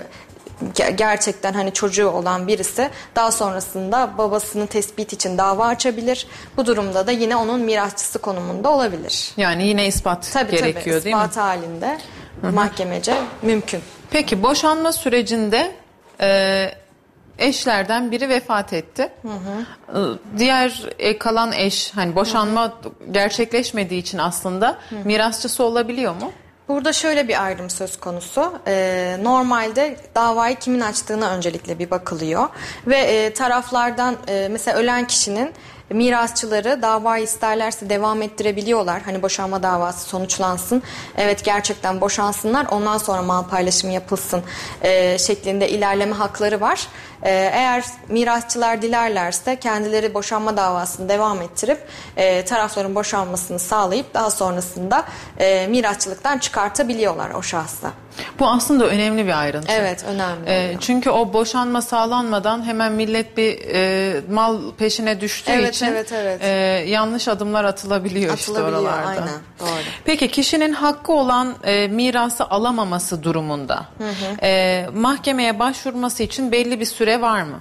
[0.96, 6.28] gerçekten hani çocuğu olan birisi daha sonrasında babasının tespit için dava açabilir.
[6.58, 9.32] Bu durumda da yine onun mirasçısı konumunda olabilir.
[9.38, 11.22] Yani yine ispat Tabii gerekiyor tabii değil mi?
[11.22, 11.98] ispat halinde
[12.42, 13.82] mahkemece mümkün.
[14.12, 15.72] Peki boşanma sürecinde
[16.22, 16.72] e,
[17.38, 19.10] eşlerden biri vefat etti.
[19.24, 19.98] E,
[20.38, 22.74] Diğer e, kalan eş hani boşanma
[23.12, 26.32] gerçekleşmediği için aslında mirasçısı olabiliyor mu?
[26.70, 28.54] Burada şöyle bir ayrım söz konusu.
[28.68, 32.48] Ee, normalde davayı kimin açtığına öncelikle bir bakılıyor.
[32.88, 35.54] Ve e, taraflardan e, mesela ölen kişinin
[35.90, 39.02] mirasçıları davayı isterlerse devam ettirebiliyorlar.
[39.02, 40.84] Hani boşanma davası sonuçlansın.
[41.18, 42.66] Evet gerçekten boşansınlar.
[42.72, 44.42] Ondan sonra mal paylaşımı yapılsın
[44.82, 46.88] e, şeklinde ilerleme hakları var.
[47.24, 51.80] E, eğer mirasçılar dilerlerse kendileri boşanma davasını devam ettirip
[52.18, 55.06] e, tarafların boşanmasını sağlayıp daha sonrasında
[55.40, 57.88] e, mirasçılıktan çıkartabiliyorlar o şahsı.
[58.40, 59.68] Bu aslında önemli bir ayrıntı.
[59.72, 60.50] Evet önemli.
[60.50, 66.12] E, çünkü o boşanma sağlanmadan hemen millet bir e, mal peşine düştüğü Evet, için evet,
[66.12, 66.40] evet.
[66.44, 66.48] e,
[66.90, 69.10] yanlış adımlar atılabiliyor, işte Atılabiliyor, oralarda.
[69.10, 69.30] aynen,
[69.60, 69.70] doğru.
[70.06, 73.86] Peki kişinin hakkı olan e, mirası alamaması durumunda
[74.42, 77.60] e, mahkemeye başvurması için belli bir süre var mı?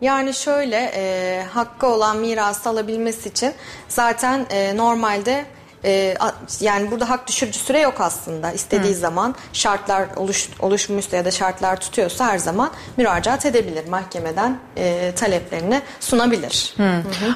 [0.00, 3.54] Yani şöyle e, hakkı olan mirası alabilmesi için
[3.88, 5.44] zaten e, normalde
[5.84, 8.52] e, a- yani burada hak düşürücü süre yok aslında.
[8.52, 13.88] İstediği zaman şartlar oluş, oluşmuşsa ya da şartlar tutuyorsa her zaman müracaat edebilir.
[13.88, 16.74] Mahkemeden e, taleplerini sunabilir.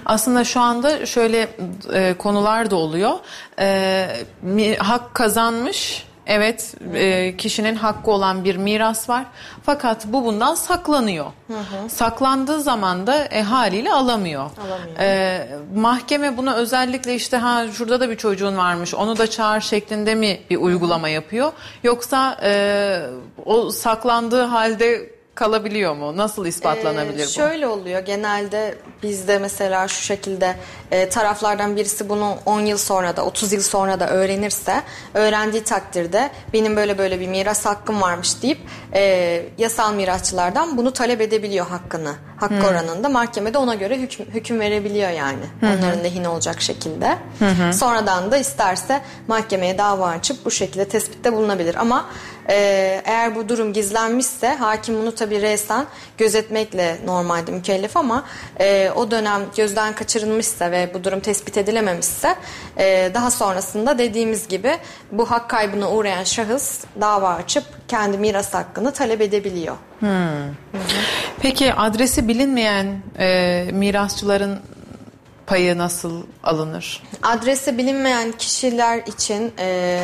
[0.07, 1.48] Aslında şu anda şöyle
[1.92, 3.12] e, konular da oluyor.
[3.59, 4.07] E,
[4.42, 6.08] mi- hak kazanmış.
[6.28, 9.24] Evet, e, kişinin hakkı olan bir miras var.
[9.62, 11.26] Fakat bu bundan saklanıyor.
[11.88, 14.42] Saklandığı zaman da e, haliyle alamıyor.
[14.42, 14.98] Alamıyor.
[15.00, 20.14] E, mahkeme bunu özellikle işte ha şurada da bir çocuğun varmış, onu da çağır şeklinde
[20.14, 21.52] mi bir uygulama yapıyor?
[21.82, 23.00] Yoksa e,
[23.46, 26.16] o saklandığı halde kalabiliyor mu?
[26.16, 27.31] Nasıl ispatlanabilir Ee, bu?
[27.31, 30.57] Şöyle oluyor genelde bizde mesela şu şekilde
[30.90, 34.83] e, taraflardan birisi bunu 10 yıl sonra da 30 yıl sonra da öğrenirse
[35.14, 38.59] öğrendiği takdirde benim böyle böyle bir miras hakkım varmış deyip
[38.94, 42.14] e, yasal mirasçılardan bunu talep edebiliyor hakkını.
[42.40, 47.18] Hakkı oranında mahkemede ona göre hüküm, hüküm verebiliyor yani onların lehine olacak şekilde.
[47.72, 52.07] Sonradan da isterse mahkemeye dava açıp bu şekilde tespitte bulunabilir ama
[52.51, 55.86] ee, eğer bu durum gizlenmişse hakim bunu tabii resen
[56.18, 58.24] gözetmekle normalde mükellef ama
[58.60, 62.36] e, o dönem gözden kaçırılmışsa ve bu durum tespit edilememişse
[62.78, 64.78] e, daha sonrasında dediğimiz gibi
[65.12, 69.76] bu hak kaybına uğrayan şahıs dava açıp kendi miras hakkını talep edebiliyor.
[71.42, 74.60] Peki adresi bilinmeyen e, mirasçıların
[75.48, 77.02] payı nasıl alınır?
[77.22, 79.98] Adresi bilinmeyen kişiler için e,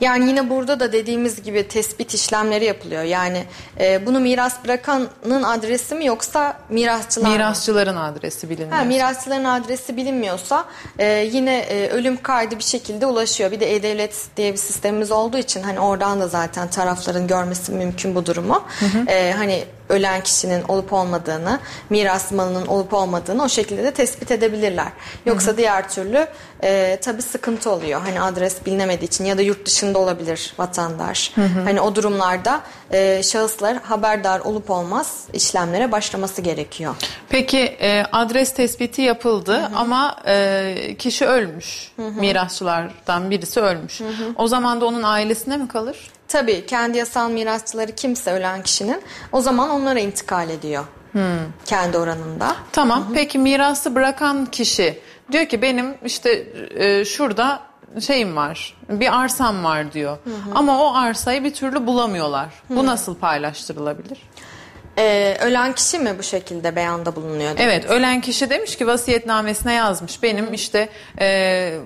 [0.00, 3.02] yani yine burada da dediğimiz gibi tespit işlemleri yapılıyor.
[3.02, 3.44] Yani
[3.80, 7.34] e, bunu miras bırakanın adresi mi yoksa mirasçılar mı?
[7.34, 8.78] Mirasçıların adresi bilinmiyor.
[8.78, 10.64] Ha, mirasçıların adresi bilinmiyorsa
[10.98, 13.50] e, yine e, ölüm kaydı bir şekilde ulaşıyor.
[13.50, 18.14] Bir de E-Devlet diye bir sistemimiz olduğu için hani oradan da zaten tarafların görmesi mümkün
[18.14, 18.64] bu durumu.
[19.08, 24.88] E, hani ölen kişinin olup olmadığını, miras malının olup olmadığını o şekilde de tespit edebilirler.
[25.26, 26.26] Yoksa diğer türlü
[26.62, 28.00] e, tabii sıkıntı oluyor.
[28.00, 31.32] Hani adres bilinemediği için ya da yurt dışında olabilir vatandaş.
[31.64, 36.94] Hani o durumlarda e, şahıslar haberdar olup olmaz işlemlere başlaması gerekiyor.
[37.28, 41.92] Peki e, adres tespiti yapıldı ama e, kişi ölmüş.
[41.98, 44.00] Mirasçılardan birisi ölmüş.
[44.36, 46.10] O zaman da onun ailesine mi kalır?
[46.28, 50.84] Tabii kendi yasal mirasçıları kimse ölen kişinin o zaman onlara intikal ediyor.
[51.64, 52.56] Kendi oranında.
[52.72, 53.06] Tamam.
[53.14, 55.00] Peki mirası bırakan kişi
[55.32, 57.60] diyor ki benim işte e, şurada
[58.00, 58.76] şeyim var.
[58.88, 60.18] Bir arsam var diyor.
[60.54, 62.48] Ama o arsayı bir türlü bulamıyorlar.
[62.70, 64.18] Bu nasıl paylaştırılabilir?
[64.98, 67.50] Ee, ölen kişi mi bu şekilde beyanda bulunuyor?
[67.58, 70.22] Evet ölen kişi demiş ki vasiyetnamesine yazmış.
[70.22, 70.88] Benim işte
[71.20, 71.78] e,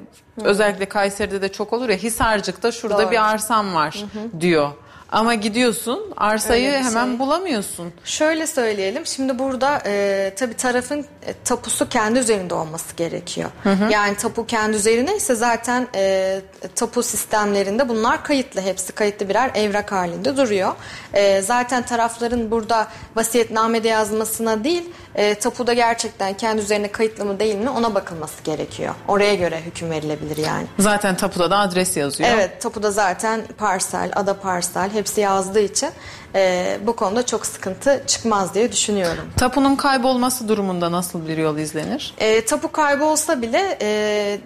[0.44, 3.10] özellikle Kayseri'de de çok olur ya Hisarcık'ta şurada Doğru.
[3.10, 4.04] bir arsam var
[4.40, 4.70] diyor.
[5.12, 7.18] Ama gidiyorsun arsayı bir hemen şey.
[7.18, 7.92] bulamıyorsun.
[8.04, 9.06] Şöyle söyleyelim.
[9.06, 13.50] Şimdi burada e, tabii tarafın e, tapusu kendi üzerinde olması gerekiyor.
[13.90, 16.40] Yani tapu kendi üzerine ise zaten e,
[16.74, 18.60] tapu sistemlerinde bunlar kayıtlı.
[18.60, 20.72] Hepsi kayıtlı birer evrak halinde duruyor.
[21.14, 27.54] E, zaten tarafların burada vasiyetnamede yazmasına değil e, tapuda gerçekten kendi üzerine kayıtlı mı değil
[27.54, 28.94] mi ona bakılması gerekiyor.
[29.08, 30.66] Oraya göre hüküm verilebilir yani.
[30.78, 32.30] Zaten tapuda da adres yazıyor.
[32.32, 35.90] Evet tapuda zaten parsel, ada parsel hepsi yazdığı için
[36.34, 39.24] e, bu konuda çok sıkıntı çıkmaz diye düşünüyorum.
[39.36, 42.14] Tapunun kaybolması durumunda nasıl bir yol izlenir?
[42.18, 44.38] E, tapu kaybı olsa bile e,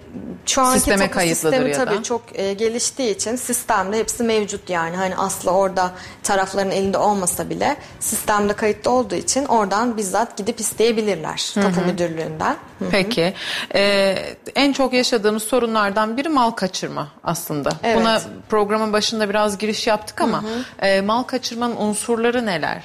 [0.46, 1.85] şu anki Sisteme tapu sistemi ya da.
[1.85, 4.96] tabii çok e, geliştiği için sistemde hepsi mevcut yani.
[4.96, 5.90] Hani aslı orada
[6.22, 12.57] tarafların elinde olmasa bile sistemde kayıtlı olduğu için oradan bizzat gidip isteyebilirler tapu müdürlüğünden.
[12.91, 13.35] Peki.
[13.75, 14.17] Ee,
[14.55, 17.71] en çok yaşadığımız sorunlardan biri mal kaçırma aslında.
[17.83, 18.01] Evet.
[18.01, 20.45] Buna programın başında biraz giriş yaptık ama
[20.83, 22.83] e, mal kaçırmanın unsurları neler?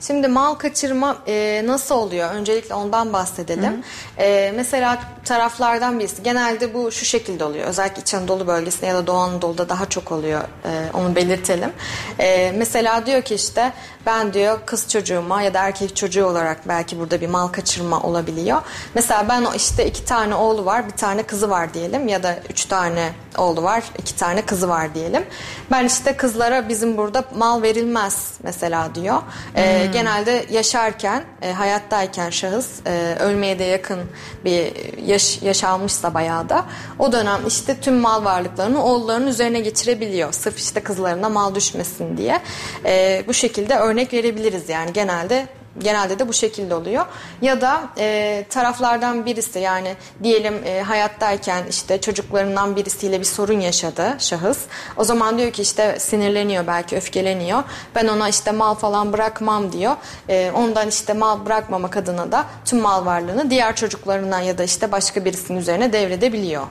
[0.00, 2.30] Şimdi mal kaçırma e, nasıl oluyor?
[2.30, 3.84] Öncelikle ondan bahsedelim.
[4.18, 7.66] E, mesela taraflardan birisi genelde bu şu şekilde oluyor.
[7.66, 10.40] Özellikle İç Anadolu bölgesinde ya da Doğu Anadolu'da daha çok oluyor.
[10.40, 11.72] E, onu belirtelim.
[12.20, 13.72] E, mesela diyor ki işte
[14.06, 18.62] ben diyor kız çocuğuma ya da erkek çocuğu olarak belki burada bir mal kaçırma olabiliyor.
[18.94, 22.64] Mesela ben işte iki tane oğlu var bir tane kızı var diyelim ya da üç
[22.64, 25.24] tane oğlu var iki tane kızı var diyelim.
[25.70, 29.18] Ben işte kızlara bizim burada mal verilmez mesela diyor.
[29.54, 34.00] E, Genelde yaşarken e, hayattayken şahıs e, ölmeye de yakın
[34.44, 34.72] bir
[35.06, 36.64] yaş, yaşanmışsa bayağı da
[36.98, 40.32] o dönem işte tüm mal varlıklarını oğullarının üzerine geçirebiliyor.
[40.32, 42.40] Sırf işte kızlarına mal düşmesin diye.
[42.84, 45.46] E, bu şekilde örnek verebiliriz yani genelde
[45.78, 47.06] Genelde de bu şekilde oluyor.
[47.42, 54.16] Ya da e, taraflardan birisi yani diyelim e, hayattayken işte çocuklarından birisiyle bir sorun yaşadı
[54.18, 54.58] şahıs.
[54.96, 57.62] O zaman diyor ki işte sinirleniyor belki öfkeleniyor.
[57.94, 59.96] Ben ona işte mal falan bırakmam diyor.
[60.28, 64.92] E, ondan işte mal bırakmamak adına da tüm mal varlığını diğer çocuklarına ya da işte
[64.92, 66.62] başka birisinin üzerine devredebiliyor.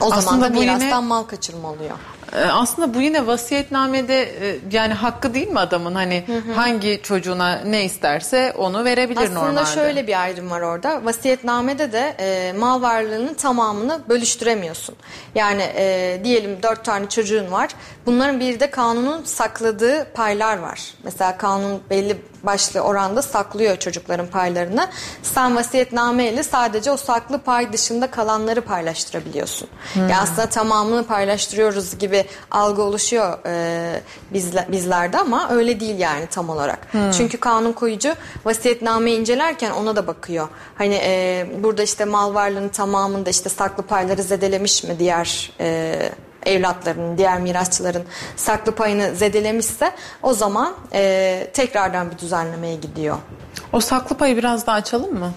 [0.00, 1.96] O zaman Aslında da bu yine- mirastan mal kaçırma oluyor.
[2.36, 6.24] Ee, Aslında bu yine vasiyetnamede e, yani hakkı değil mi adamın hani
[6.56, 9.66] hangi çocuğuna ne isterse onu verebilir Aslında normalde.
[9.66, 11.04] şöyle bir ayrım var orada.
[11.04, 14.96] Vasiyetnamede de e, mal varlığının tamamını bölüştüremiyorsun.
[15.34, 17.68] Yani e, diyelim dört tane çocuğun var.
[18.06, 20.80] Bunların bir de kanunun sakladığı paylar var.
[21.04, 24.88] Mesela kanun belli başlı oranda saklıyor çocukların paylarını.
[25.22, 29.68] Sen vasiyetname ile sadece o saklı pay dışında kalanları paylaştırabiliyorsun.
[29.96, 32.19] Yani aslında tamamını paylaştırıyoruz gibi
[32.50, 34.02] algı oluşuyor e,
[34.32, 36.78] bizle, bizlerde ama öyle değil yani tam olarak.
[37.16, 40.48] Çünkü kanun koyucu vasiyetnameyi incelerken ona da bakıyor.
[40.74, 45.96] Hani e, burada işte mal varlığının tamamında işte saklı payları zedelemiş mi diğer e,
[46.46, 48.02] evlatlarının, diğer mirasçıların
[48.36, 53.16] saklı payını zedelemişse o zaman e, tekrardan bir düzenlemeye gidiyor.
[53.72, 55.32] O saklı payı biraz daha açalım mı?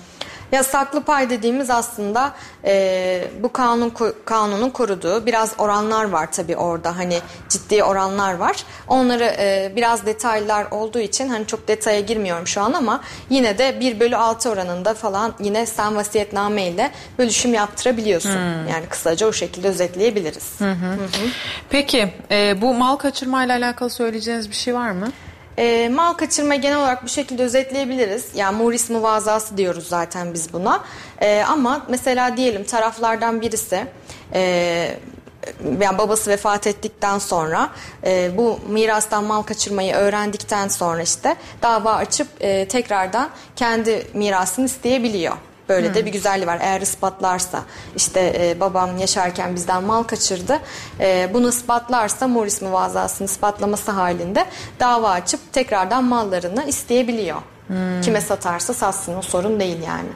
[0.53, 2.33] Ya saklı pay dediğimiz aslında
[2.65, 3.93] e, bu kanun
[4.25, 8.63] kanunun koruduğu biraz oranlar var tabii orada hani ciddi oranlar var.
[8.87, 13.79] Onları e, biraz detaylar olduğu için hani çok detaya girmiyorum şu an ama yine de
[13.79, 18.39] 1 bölü 6 oranında falan yine sen vasiyetname ile bölüşüm yaptırabiliyorsun.
[18.69, 20.51] Yani kısaca o şekilde özetleyebiliriz.
[21.69, 25.07] Peki e, bu mal kaçırma ile alakalı söyleyeceğiniz bir şey var mı?
[25.57, 28.25] E, mal kaçırma genel olarak bu şekilde özetleyebiliriz.
[28.35, 30.83] Yani muris muvazası diyoruz zaten biz buna.
[31.21, 33.85] E, ama mesela diyelim taraflardan birisi
[34.33, 34.41] e,
[35.81, 37.69] yani babası vefat ettikten sonra
[38.05, 45.33] e, bu mirastan mal kaçırmayı öğrendikten sonra işte dava açıp e, tekrardan kendi mirasını isteyebiliyor.
[45.69, 46.59] Böyle de bir güzelliği var.
[46.61, 47.63] Eğer ispatlarsa
[47.95, 50.59] işte e, babam yaşarken bizden mal kaçırdı.
[50.99, 54.45] E, bunu ispatlarsa Morris muvazasını ispatlaması halinde
[54.79, 57.41] dava açıp tekrardan mallarını isteyebiliyor.
[58.01, 60.09] Kime satarsa satsın o sorun değil yani.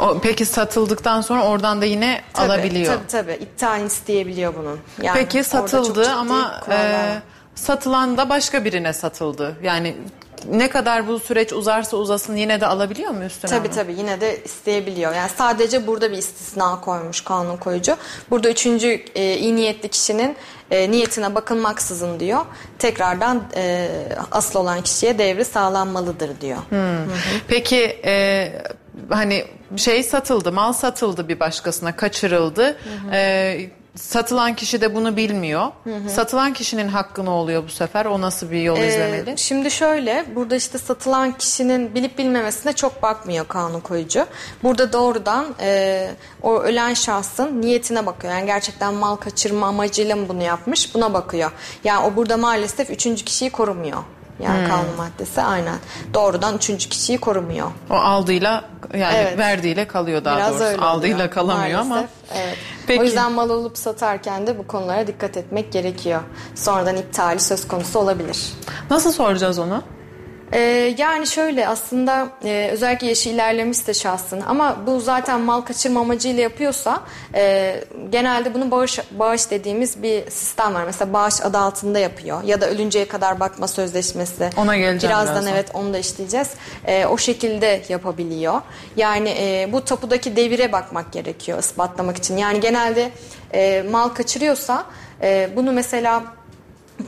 [0.00, 2.94] O, peki satıldıktan sonra oradan da yine Tabii, alabiliyor.
[2.94, 4.80] Tabii tabii iptalini isteyebiliyor bunun.
[5.02, 7.22] Yani Peki satıldı ama e,
[7.54, 9.56] satılan da başka birine satıldı.
[9.62, 9.96] Yani
[10.50, 13.50] ne kadar bu süreç uzarsa uzasın yine de alabiliyor mu üstüne?
[13.50, 13.74] Tabii onu?
[13.74, 15.14] tabii yine de isteyebiliyor.
[15.14, 17.96] Yani sadece burada bir istisna koymuş kanun koyucu.
[18.30, 20.36] Burada üçüncü e, iyi niyetli kişinin
[20.70, 22.40] e, niyetine bakılmaksızın diyor.
[22.78, 23.88] Tekrardan e,
[24.30, 26.58] asıl olan kişiye devri sağlanmalıdır diyor.
[27.48, 28.52] Peki e,
[29.08, 29.44] hani
[29.76, 32.76] şey satıldı, mal satıldı bir başkasına, kaçırıldı.
[33.12, 35.66] E, satılan kişi de bunu bilmiyor.
[36.08, 38.04] Satılan kişinin hakkı ne oluyor bu sefer?
[38.06, 39.34] O nasıl bir yol Ee, izlemeli?
[39.38, 44.26] Şimdi şöyle burada işte satılan kişinin bilip bilmemesine çok bakmıyor kanun koyucu.
[44.62, 46.10] Burada doğrudan e,
[46.42, 48.32] o ölen şahsın niyetine bakıyor.
[48.32, 51.50] Yani gerçekten mal kaçırma amacıyla mı bunu yapmış buna bakıyor.
[51.84, 53.98] Yani o burada maalesef üçüncü kişiyi korumuyor.
[54.42, 55.76] Yani kanun maddesi aynen.
[56.14, 57.70] Doğrudan üçüncü kişiyi korumuyor.
[57.90, 59.38] O aldığıyla yani Evet.
[59.38, 60.84] verdiğiyle kalıyor daha Biraz doğrusu.
[60.84, 61.88] Aldığıyla oluyor, kalamıyor ama.
[61.94, 62.10] maalesef.
[62.34, 62.56] Evet.
[62.86, 63.00] Peki.
[63.00, 66.20] O yüzden mal alıp satarken de bu konulara dikkat etmek gerekiyor.
[66.54, 68.52] Sonradan iptali söz konusu olabilir.
[68.90, 69.82] Nasıl soracağız onu?
[70.52, 76.42] Ee, yani şöyle aslında e, özellikle yaşı ilerlemişse şahsın ama bu zaten mal kaçırma amacıyla
[76.42, 77.00] yapıyorsa
[77.34, 77.74] e,
[78.10, 80.84] genelde bunu bağış, bağış dediğimiz bir sistem var.
[80.84, 84.50] Mesela bağış adı altında yapıyor ya da ölünceye kadar bakma sözleşmesi.
[84.56, 85.52] Ona geleceğim Birazdan birazdan.
[85.52, 86.50] evet onu da işleyeceğiz.
[86.84, 88.60] E, o şekilde yapabiliyor.
[88.96, 92.36] Yani e, bu tapudaki devire bakmak gerekiyor ispatlamak için.
[92.36, 93.10] Yani genelde
[93.54, 94.84] e, mal kaçırıyorsa
[95.22, 96.24] e, bunu mesela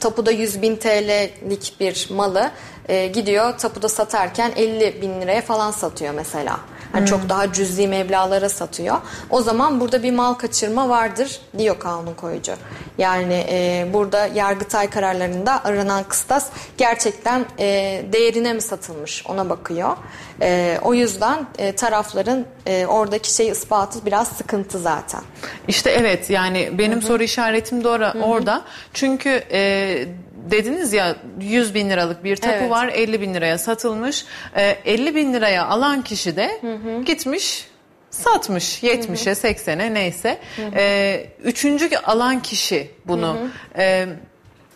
[0.00, 2.50] tapuda 100 bin TL'lik bir malı
[2.88, 6.60] e, gidiyor tapuda satarken 50 bin liraya falan satıyor mesela.
[6.94, 8.96] Yani çok daha cüzi meblağlara satıyor.
[9.30, 12.52] O zaman burada bir mal kaçırma vardır diyor kanun koyucu.
[12.98, 16.46] Yani e, burada Yargıtay kararlarında aranan kıstas
[16.78, 17.64] gerçekten e,
[18.12, 19.96] değerine mi satılmış ona bakıyor.
[20.42, 25.20] E, o yüzden e, tarafların e, oradaki şey ispatı biraz sıkıntı zaten.
[25.68, 28.62] İşte evet yani benim soru işaretim de ora- orada.
[28.94, 30.04] Çünkü e,
[30.50, 32.70] dediniz ya 100 bin liralık bir tapu Evet.
[32.70, 34.24] var 50 bin liraya satılmış.
[34.56, 36.60] E, 50 bin liraya alan kişi de
[37.06, 37.68] gitmiş
[38.10, 38.82] satmış.
[38.82, 40.38] 70'e 80'e neyse.
[40.74, 43.36] E, üçüncü alan kişi bunu...
[43.78, 44.06] e,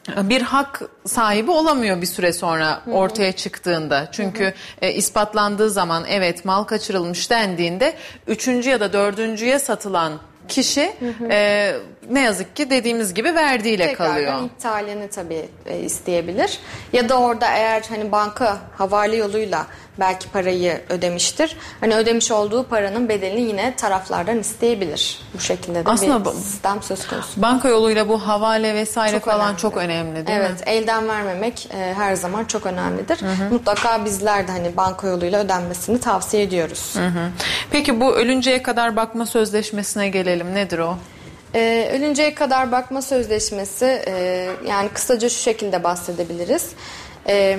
[0.09, 4.09] bir hak sahibi olamıyor bir süre sonra ortaya çıktığında.
[4.13, 7.95] Çünkü e, ispatlandığı zaman evet mal kaçırılmış dendiğinde
[8.27, 10.13] üçüncü ya da dördüncüye satılan
[10.49, 10.93] kişi
[11.31, 11.75] e,
[12.13, 14.43] ne yazık ki dediğimiz gibi verdiğiyle Tekrardan kalıyor.
[14.45, 16.59] iptalini tabii e, isteyebilir.
[16.93, 19.67] Ya da orada eğer hani banka havale yoluyla
[20.01, 21.57] belki parayı ödemiştir.
[21.81, 25.19] Hani ödemiş olduğu paranın bedelini yine taraflardan isteyebilir.
[25.35, 27.43] Bu şekilde de Aslında bir sistem söz konusu.
[27.43, 29.59] Banka yoluyla bu havale vesaire Çok falan önemli.
[29.59, 30.73] çok önemli değil evet, mi?
[30.73, 33.21] elden vermemek e, her zaman çok önemlidir.
[33.51, 36.95] Mutlaka bizler de hani banka yoluyla ödenmesini tavsiye ediyoruz.
[36.97, 37.31] Hı hı.
[37.71, 40.55] Peki bu ölünceye kadar bakma sözleşmesine gelelim.
[40.55, 40.97] Nedir o?
[41.55, 46.71] Ee, ölünceye kadar bakma sözleşmesi e, yani kısaca şu şekilde bahsedebiliriz.
[47.29, 47.59] Ee,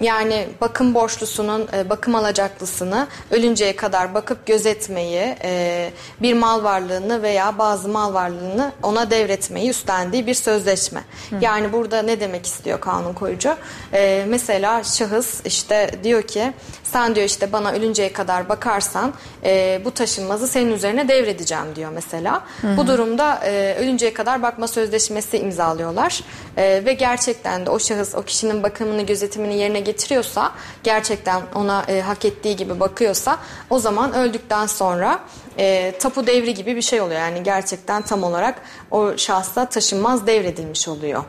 [0.00, 5.90] yani bakım borçlusunun e, bakım alacaklısını ölünceye kadar bakıp gözetmeyi, e,
[6.22, 11.04] bir mal varlığını veya bazı mal varlığını ona devretmeyi üstlendiği bir sözleşme.
[11.40, 13.56] Yani burada ne demek istiyor kanun koyucu?
[13.92, 16.52] E, mesela şahıs işte diyor ki
[16.84, 22.44] sen diyor işte bana ölünceye kadar bakarsan e, bu taşınmazı senin üzerine devredeceğim diyor mesela.
[22.76, 26.22] Bu durumda e, ölünceye kadar bakma sözleşmesi imzalıyorlar
[26.56, 30.52] E, ve gerçekten de o şahıs o kişinin bakımını gözetimini yerine getiriyorsa
[30.84, 33.38] gerçekten ona e, hak ettiği gibi bakıyorsa
[33.70, 35.20] o zaman öldükten sonra
[35.58, 37.20] e, tapu devri gibi bir şey oluyor.
[37.20, 41.24] Yani gerçekten tam olarak o şahsa taşınmaz devredilmiş oluyor.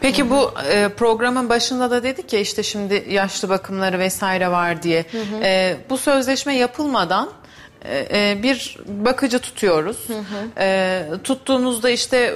[0.00, 5.04] Peki bu e, programın başında da dedik ya işte şimdi yaşlı bakımları vesaire var diye.
[5.42, 7.28] E, bu sözleşme yapılmadan
[7.84, 10.06] e, e, bir bakıcı tutuyoruz.
[10.58, 12.34] E, tuttuğumuzda işte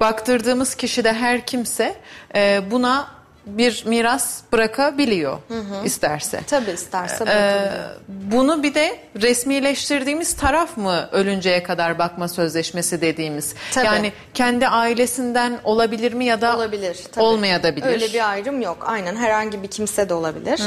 [0.00, 1.96] baktırdığımız kişi de her kimse
[2.34, 3.17] e, buna
[3.48, 5.38] bir miras bırakabiliyor
[5.84, 6.40] isterse.
[6.46, 7.70] Tabii isterse Ee,
[8.08, 13.54] bunu bir de resmileştirdiğimiz taraf mı ölünceye kadar bakma sözleşmesi dediğimiz?
[13.74, 13.86] Tabii.
[13.86, 16.98] Yani kendi ailesinden olabilir mi ya da olabilir.
[17.12, 17.24] tabii.
[17.24, 17.86] olmayabilir.
[17.86, 18.84] Öyle bir ayrım yok.
[18.86, 20.62] Aynen herhangi bir kimse de olabilir.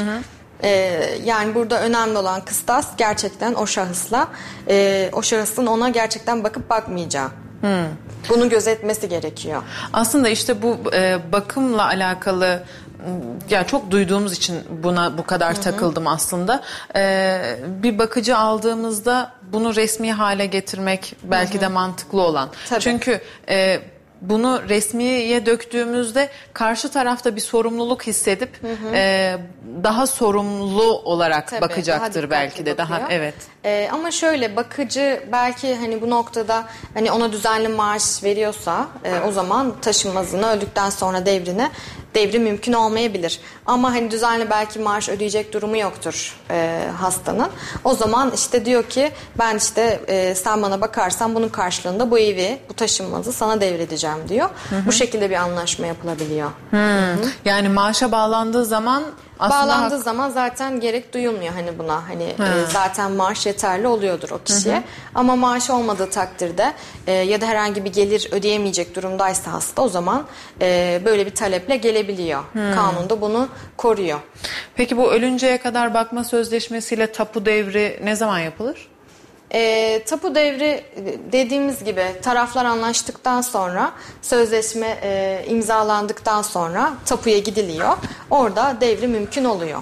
[0.63, 0.69] Ee,
[1.23, 4.27] yani burada önemli olan kıstas gerçekten o şahısla
[4.69, 7.29] e, o şahısın ona gerçekten bakıp bakmayacağı.
[8.29, 9.63] Bunu gözetmesi gerekiyor.
[9.93, 12.63] Aslında işte bu e, bakımla alakalı
[13.49, 16.63] ya çok duyduğumuz için buna bu kadar takıldım aslında.
[16.95, 17.41] E,
[17.83, 22.49] bir bakıcı aldığımızda bunu resmi hale getirmek belki de mantıklı olan.
[22.69, 22.81] Tabii.
[22.81, 23.79] Çünkü e,
[24.21, 28.49] bunu resmiye döktüğümüzde karşı tarafta bir sorumluluk hissedip
[28.93, 29.37] e,
[29.83, 33.09] daha sorumlu olarak Tabii, bakacaktır daha belki de daha bakıyor.
[33.11, 33.35] evet.
[33.65, 39.31] Ee, ama şöyle bakıcı belki hani bu noktada hani ona düzenli maaş veriyorsa e, o
[39.31, 41.69] zaman taşınmazını öldükten sonra devrini
[42.15, 43.39] devri mümkün olmayabilir.
[43.65, 47.49] Ama hani düzenli belki maaş ödeyecek durumu yoktur e, hastanın.
[47.83, 52.59] O zaman işte diyor ki ben işte e, sen bana bakarsan bunun karşılığında bu evi,
[52.69, 54.49] bu taşınmazı sana devredeceğim diyor.
[54.85, 56.51] Bu şekilde bir anlaşma yapılabiliyor.
[57.45, 59.03] Yani maaşa bağlandığı zaman
[59.39, 62.07] aslında Bağlandığı hak- zaman zaten gerek duyulmuyor hani buna.
[62.09, 64.83] Hani e, zaten maaş yeterli oluyordur o kişiye.
[65.15, 66.73] Ama maaş olmadığı takdirde
[67.07, 70.23] e, ya da herhangi bir gelir ödeyemeyecek durumdaysa hasta o zaman
[70.61, 72.43] e, böyle bir taleple gelebiliyor.
[72.53, 73.47] Kanunda bunu
[73.77, 74.19] koruyor.
[74.75, 78.87] Peki bu ölünceye kadar bakma sözleşmesiyle tapu devri ne zaman yapılır?
[79.53, 80.83] E, tapu devri
[81.31, 87.97] dediğimiz gibi taraflar anlaştıktan sonra sözleşme e, imzalandıktan sonra tapuya gidiliyor.
[88.29, 89.81] Orada devri mümkün oluyor.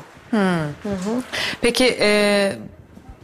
[1.61, 2.51] Peki e,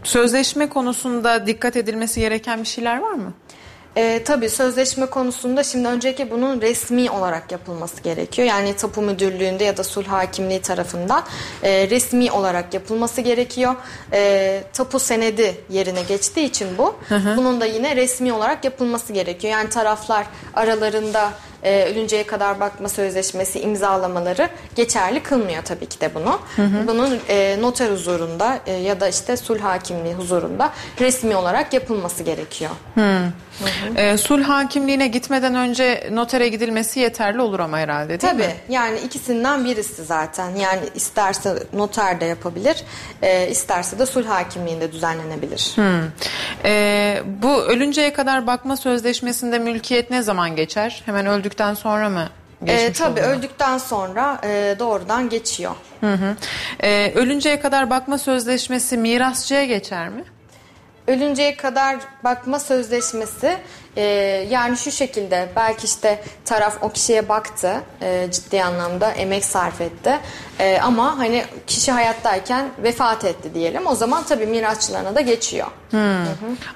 [0.03, 3.33] sözleşme konusunda dikkat edilmesi gereken bir şeyler var mı?
[3.95, 8.47] E, tabii sözleşme konusunda şimdi önceki bunun resmi olarak yapılması gerekiyor.
[8.47, 11.23] Yani tapu müdürlüğünde ya da sulh hakimliği tarafından
[11.63, 13.75] e, resmi olarak yapılması gerekiyor.
[14.13, 16.95] E, tapu senedi yerine geçtiği için bu.
[17.37, 19.53] Bunun da yine resmi olarak yapılması gerekiyor.
[19.53, 21.31] Yani taraflar aralarında
[21.63, 26.39] e, ölünceye kadar bakma sözleşmesi imzalamaları geçerli kılmıyor tabii ki de bunu.
[26.87, 32.71] Bunun e, noter huzurunda e, ya da işte sulh hakimliği huzurunda resmi olarak yapılması gerekiyor.
[33.95, 38.53] E, sulh hakimliğine gitmeden önce notere gidilmesi yeterli olur ama herhalde değil Tabii mi?
[38.69, 40.49] yani ikisinden birisi zaten.
[40.55, 42.83] Yani isterse noter de yapabilir,
[43.21, 45.75] e, isterse de sulh hakimliğinde düzenlenebilir.
[46.65, 51.01] E, bu ölünceye kadar bakma sözleşmesinde mülkiyet ne zaman geçer?
[51.05, 52.29] Hemen öldükten sonra mı
[52.61, 53.37] E, geçmiş tabii oluyor?
[53.37, 55.71] öldükten sonra e, doğrudan geçiyor.
[56.01, 56.35] Hı hı.
[56.83, 60.23] E, ölünceye kadar bakma sözleşmesi mirasçıya geçer mi?
[61.07, 63.57] Ölünceye kadar bakma sözleşmesi
[63.97, 64.01] e,
[64.49, 70.19] yani şu şekilde belki işte taraf o kişiye baktı e, ciddi anlamda emek sarf etti
[70.59, 75.67] E, ama hani kişi hayattayken vefat etti diyelim o zaman tabii mirasçılarına da geçiyor.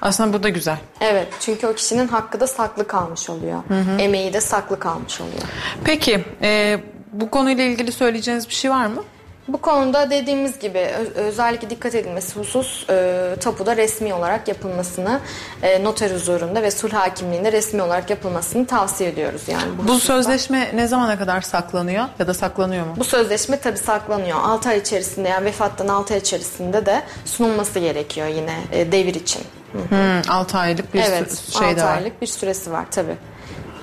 [0.02, 0.76] Aslında bu da güzel.
[1.00, 3.62] Evet çünkü o kişinin hakkı da saklı kalmış oluyor.
[3.98, 5.42] Emeği de saklı kalmış oluyor.
[5.84, 6.78] Peki e,
[7.12, 9.04] bu konuyla ilgili söyleyeceğiniz bir şey var mı?
[9.52, 10.78] Bu konuda dediğimiz gibi
[11.14, 15.20] özellikle dikkat edilmesi husus e, tapuda resmi olarak yapılmasını
[15.62, 19.78] e, noter huzurunda ve sulh hakimliğinde resmi olarak yapılmasını tavsiye ediyoruz yani.
[19.78, 20.12] Bu hususta.
[20.14, 22.94] sözleşme ne zamana kadar saklanıyor ya da saklanıyor mu?
[22.96, 24.38] Bu sözleşme tabii saklanıyor.
[24.42, 29.42] 6 ay içerisinde yani vefattan 6 ay içerisinde de sunulması gerekiyor yine e, devir için.
[29.72, 30.32] Hı.
[30.32, 31.96] 6 aylık bir evet, şey 6 de var.
[31.96, 33.16] aylık bir süresi var tabii.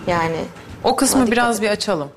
[0.07, 0.37] Yani
[0.83, 2.09] O kısmı biraz dikkat bir açalım.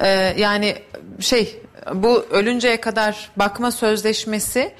[0.00, 0.76] Ee, yani
[1.20, 1.62] şey
[1.94, 4.72] bu ölünceye kadar bakma sözleşmesi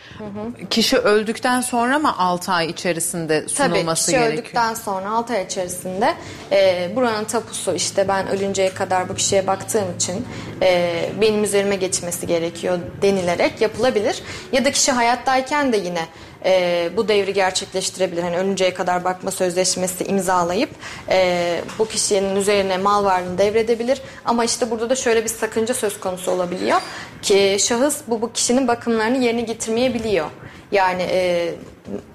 [0.70, 4.42] kişi öldükten sonra mı 6 ay içerisinde Tabii sunulması kişi gerekiyor?
[4.42, 6.14] öldükten sonra 6 ay içerisinde
[6.52, 10.26] e, buranın tapusu işte ben ölünceye kadar bu kişiye baktığım için
[10.62, 14.22] e, benim üzerime geçmesi gerekiyor denilerek yapılabilir.
[14.52, 16.06] Ya da kişi hayattayken de yine
[16.44, 18.22] e, bu devri gerçekleştirebilir.
[18.22, 20.70] Hani ölünceye kadar bakma sözleşmesi imzalayıp
[21.08, 24.02] e, bu kişinin üzerine mal varlığını devredebilir.
[24.24, 26.80] Ama işte burada da şöyle bir sakınca söz konusu olabiliyor
[27.22, 30.26] ki şahıs bu, bu kişinin bakımlarını yerine getirmeyebiliyor.
[30.72, 31.54] Yani e,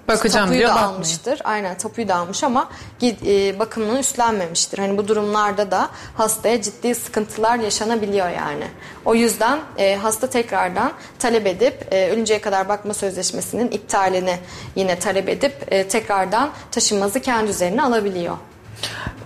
[0.08, 0.94] Bakacağım tapuyu diyor, da bakmıyor.
[0.94, 1.42] almıştır.
[1.44, 2.70] Aynen tapuyu da almış ama
[3.04, 4.78] e, bakımını üstlenmemiştir.
[4.78, 8.68] Hani bu durumlarda da hastaya ciddi sıkıntılar yaşanabiliyor yani.
[9.06, 14.38] O yüzden e, hasta tekrardan talep edip e, ölünceye kadar bakma sözleşmesinin iptalini
[14.76, 18.38] yine talep edip e, tekrardan taşınmazı kendi üzerine alabiliyor.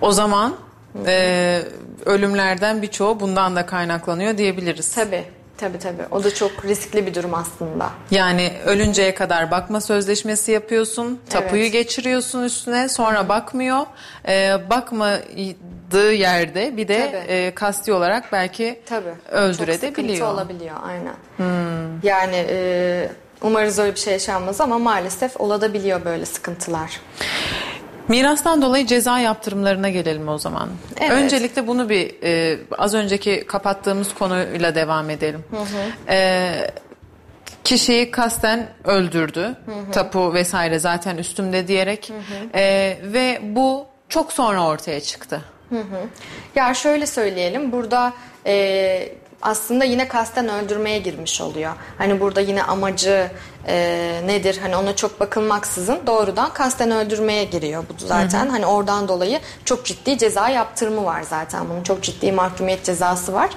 [0.02, 0.56] O zaman
[1.06, 1.62] e,
[2.06, 4.96] ölümlerden birçoğu bundan da kaynaklanıyor diyebiliriz.
[4.96, 5.24] Tabii.
[5.62, 6.02] Tabii tabii.
[6.12, 7.90] O da çok riskli bir durum aslında.
[8.12, 11.74] Yani ölünceye kadar bakma sözleşmesi yapıyorsun, tapuyu Evet.
[11.74, 13.80] geçiriyorsun üstüne, sonra bakmıyor.
[14.28, 17.32] Ee, bakmadığı yerde bir de Tabii.
[17.34, 19.14] e, kasti olarak belki Tabii.
[19.26, 19.90] Çok öldürebiliyor.
[19.94, 21.16] sıkıntı olabiliyor aynen.
[22.04, 23.10] Yani e,
[23.42, 27.00] umarız öyle bir şey yaşanmaz ama maalesef olabiliyor böyle sıkıntılar.
[28.08, 30.70] Mirastan dolayı ceza yaptırımlarına gelelim o zaman.
[31.00, 31.12] Evet.
[31.12, 35.44] Öncelikle bunu bir e, az önceki kapattığımız konuyla devam edelim.
[36.10, 36.52] E,
[37.64, 39.56] kişiyi kasten öldürdü.
[39.92, 42.12] Tapu vesaire zaten üstümde diyerek.
[42.56, 45.42] E, ve bu çok sonra ortaya çıktı.
[46.56, 48.14] Ya şöyle söyleyelim burada
[48.46, 49.10] e,
[49.42, 51.74] aslında yine kasten öldürmeye girmiş oluyor.
[51.98, 53.32] Hani burada yine amacı
[53.68, 58.50] e, nedir hani ona çok bakılmaksızın doğrudan kasten öldürmeye giriyor bu zaten.
[58.50, 63.50] Hani oradan dolayı çok ciddi ceza yaptırımı var zaten bunun çok ciddi mahkumiyet cezası var.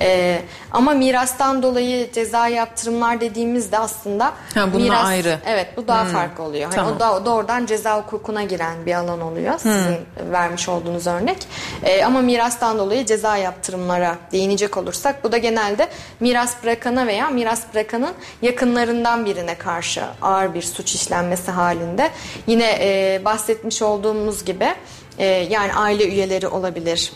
[0.00, 0.42] E,
[0.72, 5.38] ama mirastan dolayı ceza yaptırımlar dediğimizde aslında Ha, bununla ayrı.
[5.46, 6.64] Evet bu daha farklı oluyor.
[6.64, 6.96] Hani Tamam.
[6.96, 9.58] o da doğrudan ceza hukukuna giren bir alan oluyor.
[9.58, 9.96] Sizin
[10.32, 11.38] vermiş olduğunuz örnek.
[11.82, 15.88] Ee, ama mirastan dolayı ceza yaptırımlara değinecek olursak bu da genelde
[16.20, 22.10] miras bırakana veya miras bırakanın yakınlarından birine karşı ağır bir suç işlenmesi halinde.
[22.46, 24.74] Yine e, bahsetmiş olduğumuz gibi
[25.18, 27.12] e, yani aile üyeleri olabilir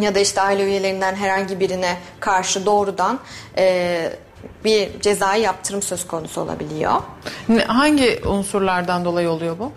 [0.00, 3.20] ya da işte aile üyelerinden herhangi birine karşı doğrudan
[3.56, 4.12] e,
[4.64, 6.92] bir cezai yaptırım söz konusu olabiliyor.
[7.66, 9.72] Hangi unsurlardan dolayı oluyor bu?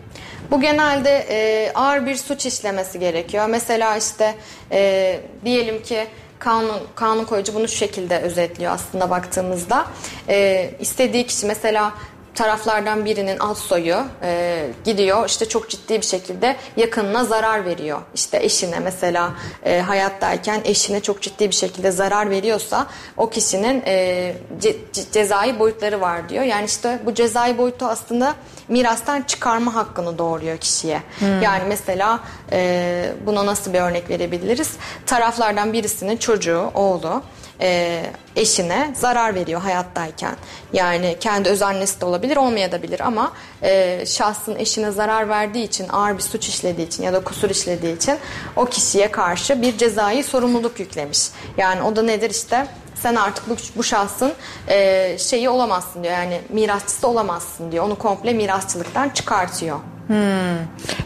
[0.51, 3.47] Bu genelde e, ağır bir suç işlemesi gerekiyor.
[3.49, 4.35] Mesela işte
[4.71, 6.07] e, diyelim ki
[6.39, 9.85] kanun kanun koyucu bunu şu şekilde özetliyor aslında baktığımızda.
[10.29, 11.93] E, istediği kişi mesela
[12.37, 18.01] taraflardan birinin alt soyu e, gidiyor işte çok ciddi bir şekilde yakınına zarar veriyor.
[18.15, 19.33] İşte eşine mesela
[19.63, 24.75] e, hayattayken eşine çok ciddi bir şekilde zarar veriyorsa o kişinin e, ce,
[25.11, 26.43] cezai boyutları var diyor.
[26.43, 28.35] Yani işte bu cezai boyutu aslında
[28.67, 31.01] mirastan çıkarma hakkını doğuruyor kişiye.
[31.19, 31.41] Hmm.
[31.41, 32.19] Yani mesela
[32.51, 34.71] e, buna nasıl bir örnek verebiliriz?
[35.05, 37.23] Taraflardan birisinin çocuğu, oğlu
[37.61, 38.03] e,
[38.35, 40.35] eşine zarar veriyor hayattayken.
[40.73, 43.33] Yani kendi öz annesi de olabilir olmayabilir ama
[43.63, 47.95] e, şahsın eşine zarar verdiği için ağır bir suç işlediği için ya da kusur işlediği
[47.95, 48.15] için
[48.55, 51.27] o kişiye karşı bir cezai sorumluluk yüklemiş.
[51.57, 54.33] Yani o da nedir işte sen artık bu, bu şahsın
[54.67, 56.13] e, şeyi olamazsın diyor.
[56.13, 57.85] Yani mirasçısı olamazsın diyor.
[57.85, 59.79] Onu komple mirasçılıktan çıkartıyor.
[60.07, 60.15] Hmm.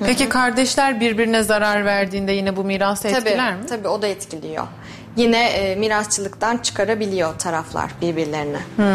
[0.05, 0.29] Peki Hı-hı.
[0.29, 3.65] kardeşler birbirine zarar verdiğinde yine bu mirası etkiler mi?
[3.69, 4.67] Tabii o da etkiliyor.
[5.15, 8.59] Yine e, mirasçılıktan çıkarabiliyor taraflar birbirlerine.
[8.75, 8.85] Hmm.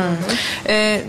[0.69, 1.03] E,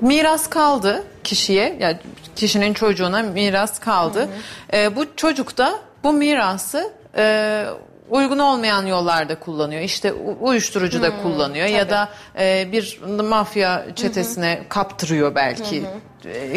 [0.00, 1.98] miras kaldı kişiye, yani
[2.36, 4.28] kişinin çocuğuna miras kaldı.
[4.72, 7.64] E, bu çocuk da bu mirası e,
[8.10, 9.82] uygun olmayan yollarda kullanıyor.
[9.82, 11.76] İşte uyuşturucu da hmm, kullanıyor tabii.
[11.76, 14.68] ya da e, bir mafya çetesine hı hı.
[14.68, 15.82] kaptırıyor belki.
[15.82, 16.09] Hı hı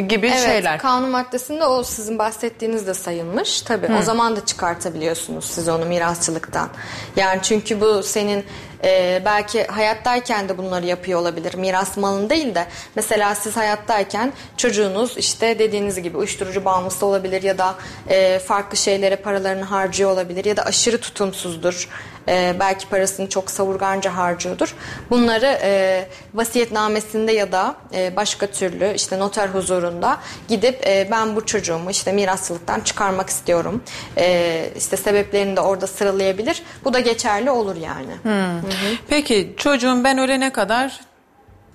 [0.07, 0.79] gibi evet, şeyler.
[0.79, 3.61] Kanun maddesinde o sizin bahsettiğiniz de sayılmış.
[3.61, 3.97] Tabii Hı.
[3.97, 6.69] o zaman da çıkartabiliyorsunuz siz onu mirasçılıktan.
[7.15, 8.45] Yani çünkü bu senin
[8.83, 11.55] e, belki hayattayken de bunları yapıyor olabilir.
[11.55, 17.57] Miras malın değil de mesela siz hayattayken çocuğunuz işte dediğiniz gibi uyuşturucu bağımlısı olabilir ya
[17.57, 17.75] da
[18.09, 21.89] e, farklı şeylere paralarını harcıyor olabilir ya da aşırı tutumsuzdur
[22.27, 24.75] e, belki parasını çok savurganca harcıyordur.
[25.09, 30.17] Bunları e, vasiyetnamesinde ya da e, başka türlü işte noter huzurunda
[30.47, 33.83] gidip e, ben bu çocuğumu işte mirasçılıktan çıkarmak istiyorum.
[34.17, 36.63] E, işte sebeplerini de orada sıralayabilir.
[36.85, 38.13] Bu da geçerli olur yani.
[38.23, 38.69] Hmm.
[39.07, 40.99] Peki çocuğum ben ölene kadar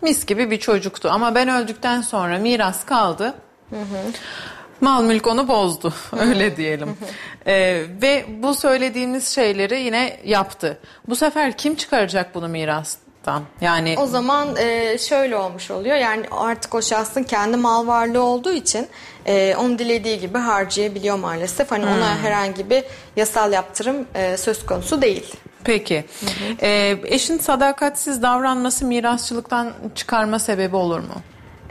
[0.03, 3.34] mis gibi bir çocuktu ama ben öldükten sonra miras kaldı.
[3.70, 4.12] Hı hı.
[4.81, 6.97] Mal mülk onu bozdu öyle diyelim.
[7.47, 10.79] ee, ve bu söylediğimiz şeyleri yine yaptı.
[11.09, 13.43] Bu sefer kim çıkaracak bunu mirastan?
[13.61, 15.97] Yani o zaman e, şöyle olmuş oluyor.
[15.97, 18.89] Yani artık o şahsın kendi mal varlığı olduğu için
[19.26, 21.70] e, onu dilediği gibi harcayabiliyor maalesef.
[21.70, 21.93] Hani hmm.
[21.93, 22.85] ona herhangi bir
[23.16, 25.35] yasal yaptırım e, söz konusu değil.
[25.64, 26.05] Peki.
[26.20, 26.66] Hı hı.
[26.66, 31.14] E, eşin sadakatsiz davranması mirasçılıktan çıkarma sebebi olur mu?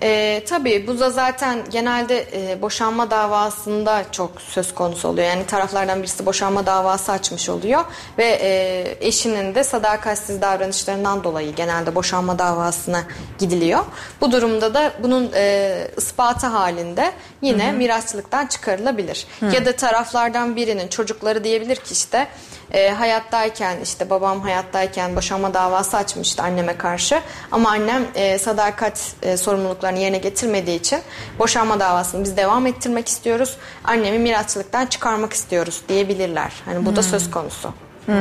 [0.02, 5.28] E, tabii bu da zaten genelde e, boşanma davasında çok söz konusu oluyor.
[5.28, 7.86] Yani taraflardan birisi boşanma davası açmış oluyor
[8.18, 13.04] ve e, eşinin de sadakatsiz davranışlarından dolayı genelde boşanma davasına
[13.39, 13.86] gidiliyor.
[14.22, 17.78] Bu durumda da bunun e, ispatı halinde yine Hı-hı.
[17.78, 19.28] mirasçılıktan çıkarılabilir.
[19.39, 19.45] Hı.
[19.45, 22.28] Ya da taraflardan birinin çocukları diyebilir ki işte
[22.72, 27.20] e, hayattayken işte babam hayattayken boşanma davası açmıştı anneme karşı.
[27.51, 30.99] Ama annem e, sadakat e, sorumluluklarını yerine getirmediği için
[31.39, 33.57] boşanma davasını biz devam ettirmek istiyoruz.
[33.84, 36.51] Annemi mirasçılıktan çıkarmak istiyoruz diyebilirler.
[36.65, 36.95] Hani bu hmm.
[36.95, 37.74] da söz konusu.
[38.05, 38.15] Hmm,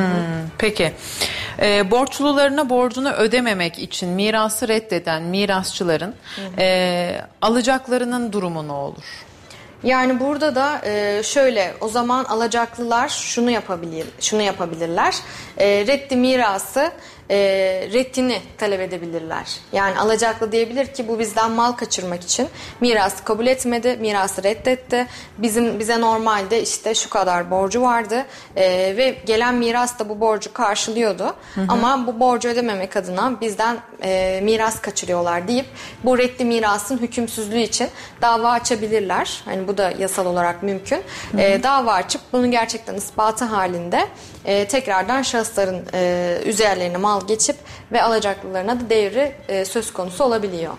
[0.59, 0.93] peki.
[1.63, 6.15] E, borçlularına borcunu ödememek için mirası reddeden mirasçıların
[6.59, 9.05] e, alacaklarının durumu ne olur?
[9.83, 15.17] Yani burada da e, şöyle o zaman alacaklılar şunu yapabilir, şunu yapabilirler.
[15.59, 16.93] E, reddi mirası
[17.31, 17.37] e,
[17.93, 19.59] reddini talep edebilirler.
[19.73, 22.49] Yani alacaklı diyebilir ki bu bizden mal kaçırmak için
[22.81, 25.07] mirası kabul etmedi, mirası reddetti.
[25.39, 30.53] Bizim bize normalde işte şu kadar borcu vardı e, ve gelen miras da bu borcu
[30.53, 31.25] karşılıyordu.
[31.55, 31.67] Hı hı.
[31.69, 35.67] Ama bu borcu ödememek adına bizden e, miras kaçırıyorlar deyip
[36.05, 37.89] bu reddi mirasın hükümsüzlüğü için
[38.23, 39.43] dava açabilirler.
[39.45, 41.03] Hani bu da yasal olarak mümkün.
[41.33, 41.41] Hı hı.
[41.41, 44.09] E, dava açıp bunun gerçekten ispatı halinde
[44.45, 47.57] e, tekrardan şahısların e, üzerlerine mal geçip
[47.93, 50.73] ve alacaklılarına da devri e, söz konusu olabiliyor.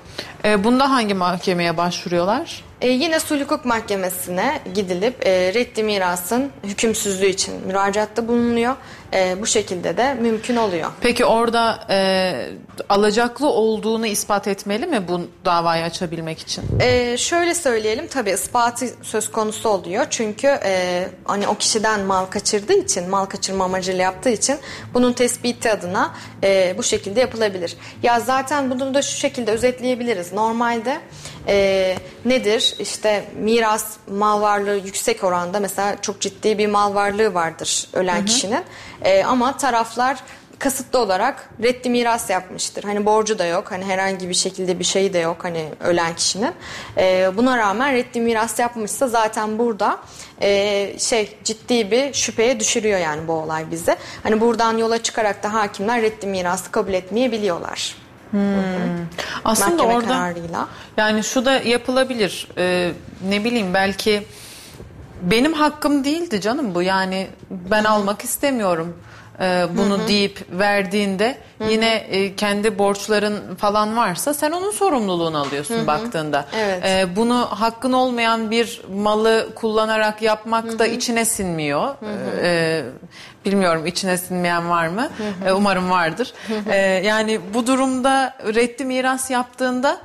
[0.45, 2.63] E, bunda hangi mahkemeye başvuruyorlar?
[2.81, 8.75] E, yine sulh hukuk mahkemesine gidilip e, reddi mirasın hükümsüzlüğü için müracaatta bulunuyor.
[9.13, 10.91] E, bu şekilde de mümkün oluyor.
[11.01, 12.49] Peki orada e,
[12.89, 16.63] alacaklı olduğunu ispat etmeli mi bu davayı açabilmek için?
[16.79, 20.05] E, şöyle söyleyelim tabii ispatı söz konusu oluyor.
[20.09, 24.57] Çünkü e, hani o kişiden mal kaçırdığı için, mal kaçırma amacıyla yaptığı için
[24.93, 26.13] bunun tespiti adına
[26.43, 27.77] e, bu şekilde yapılabilir.
[28.03, 30.33] Ya zaten bunu da şu şekilde özetleyebiliriz.
[30.37, 30.99] Normalde
[31.47, 32.75] e, nedir?
[32.79, 38.21] İşte miras mal varlığı yüksek oranda mesela çok ciddi bir mal varlığı vardır ölen hı
[38.21, 38.25] hı.
[38.25, 38.63] kişinin.
[39.01, 40.17] E, ama taraflar
[40.59, 42.83] kasıtlı olarak reddi miras yapmıştır.
[42.83, 43.71] Hani borcu da yok.
[43.71, 46.53] Hani herhangi bir şekilde bir şey de yok hani ölen kişinin.
[46.97, 49.97] E, buna rağmen reddi miras yapmışsa zaten burada
[50.41, 53.95] e, şey ciddi bir şüpheye düşürüyor yani bu olay bizi.
[54.23, 58.06] Hani buradan yola çıkarak da hakimler reddi mirası kabul etmeyebiliyorlar.
[59.45, 60.67] Aslında Mahkeme orada kararıyla.
[60.97, 62.47] yani şu da yapılabilir.
[62.57, 62.91] Ee,
[63.29, 64.23] ne bileyim belki
[65.21, 66.81] benim hakkım değildi canım bu.
[66.81, 68.97] Yani ben almak istemiyorum.
[69.41, 71.37] Ee, bunu deyip verdiğinde
[71.69, 76.45] yine e, kendi borçların falan varsa sen onun sorumluluğunu alıyorsun baktığında.
[76.55, 76.83] Evet.
[76.85, 81.95] Ee, bunu hakkın olmayan bir malı kullanarak yapmak da içine sinmiyor.
[82.41, 82.83] Ee,
[83.45, 85.09] bilmiyorum içine sinmeyen var mı?
[85.45, 86.33] Ee, umarım vardır.
[86.69, 89.97] Ee, yani bu durumda reddi miras yaptığında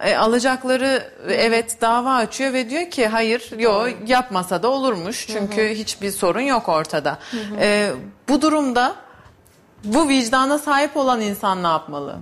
[0.00, 6.10] e, alacakları evet dava açıyor ve diyor ki hayır yo yapmasa da olurmuş çünkü hiçbir
[6.10, 7.18] sorun yok ortada.
[7.60, 7.90] E,
[8.28, 8.94] bu durumda
[9.84, 12.16] bu vicdana sahip olan insan ne yapmalı?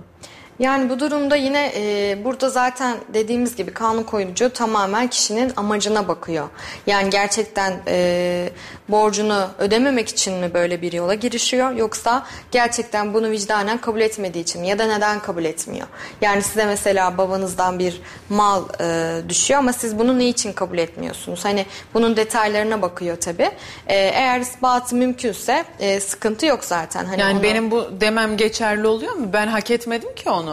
[0.59, 6.47] Yani bu durumda yine e, burada zaten dediğimiz gibi kanun koyucu tamamen kişinin amacına bakıyor.
[6.87, 8.49] Yani gerçekten e,
[8.89, 14.61] borcunu ödememek için mi böyle bir yola girişiyor yoksa gerçekten bunu vicdanen kabul etmediği için
[14.61, 15.87] mi ya da neden kabul etmiyor?
[16.21, 21.45] Yani size mesela babanızdan bir mal e, düşüyor ama siz bunu ne için kabul etmiyorsunuz?
[21.45, 23.51] Hani bunun detaylarına bakıyor tabii.
[23.87, 27.05] E, eğer ispatı mümkünse e, sıkıntı yok zaten.
[27.05, 29.29] Hani Yani onu- benim bu demem geçerli oluyor mu?
[29.33, 30.44] Ben hak etmedim ki onu.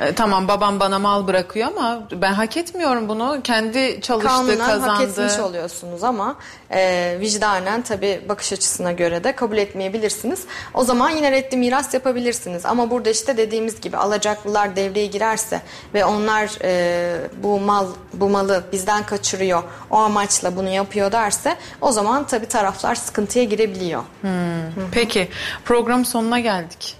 [0.00, 3.40] E, tamam babam bana mal bırakıyor ama ben hak etmiyorum bunu.
[3.44, 4.86] Kendi çalıştı, kanunen kazandı.
[4.90, 6.36] hak etmiş oluyorsunuz ama
[6.70, 10.44] e, vicdanen tabi bakış açısına göre de kabul etmeyebilirsiniz.
[10.74, 12.66] O zaman yine reddi miras yapabilirsiniz.
[12.66, 15.62] Ama burada işte dediğimiz gibi alacaklılar devreye girerse
[15.94, 21.92] ve onlar e, bu mal bu malı bizden kaçırıyor o amaçla bunu yapıyor derse o
[21.92, 24.02] zaman tabi taraflar sıkıntıya girebiliyor.
[24.92, 25.28] Peki
[25.64, 26.96] program sonuna geldik.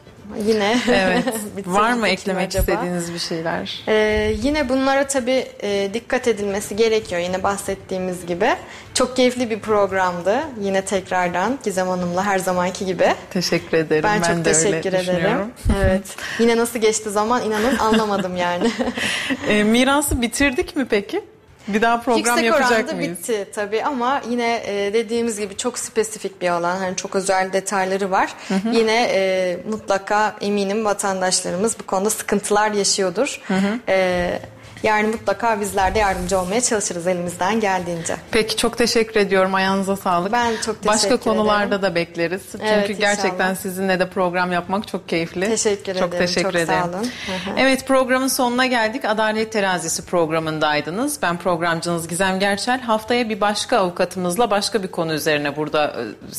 [0.47, 1.25] Yine Evet.
[1.67, 2.61] Var mı eklemek acaba?
[2.73, 3.83] istediğiniz bir şeyler?
[3.89, 8.49] Ee, yine bunlara tabii e, dikkat edilmesi gerekiyor yine bahsettiğimiz gibi.
[8.95, 10.41] Çok keyifli bir programdı.
[10.61, 13.15] Yine tekrardan Gizem Hanım'la her zamanki gibi.
[13.31, 14.03] Teşekkür ederim.
[14.05, 15.07] Ben, Ben, çok de öyle teşekkür ederim.
[15.07, 15.51] düşünüyorum.
[15.85, 16.17] Evet.
[16.39, 18.71] Yine nasıl geçti zaman inanın anlamadım yani.
[19.49, 21.25] E, mirası bitirdik mi peki?
[21.75, 23.19] Bir daha program Yüksek yapacak oranda mıyız?
[23.19, 26.77] bitti tabii ama yine e, dediğimiz gibi çok spesifik bir alan.
[26.77, 28.35] Hani çok özel detayları var.
[28.73, 33.41] Yine e, mutlaka eminim vatandaşlarımız bu konuda sıkıntılar yaşıyordur.
[33.89, 34.39] E,
[34.83, 38.17] yani mutlaka bizler de yardımcı olmaya çalışırız elimizden geldiğince.
[38.31, 39.55] Peki çok teşekkür ediyorum.
[39.55, 40.33] Ayağınıza sağlık.
[40.33, 41.83] Ben çok teşekkür Başka konularda ederim.
[41.83, 42.43] da bekleriz.
[42.53, 43.55] Çünkü Evet, gerçekten inşallah.
[43.57, 45.47] sizinle de program yapmak çok keyifli.
[45.47, 46.81] Teşekkür çok ederim, Teşekkür çok ederim.
[46.93, 47.09] sağ olun.
[47.59, 49.05] Evet programın sonuna geldik.
[49.05, 51.23] Adalet Terazisi programındaydınız.
[51.23, 52.81] Ben programcınız Gizem Gerçel.
[52.81, 55.97] Haftaya bir başka avukatımızla başka bir konu üzerine burada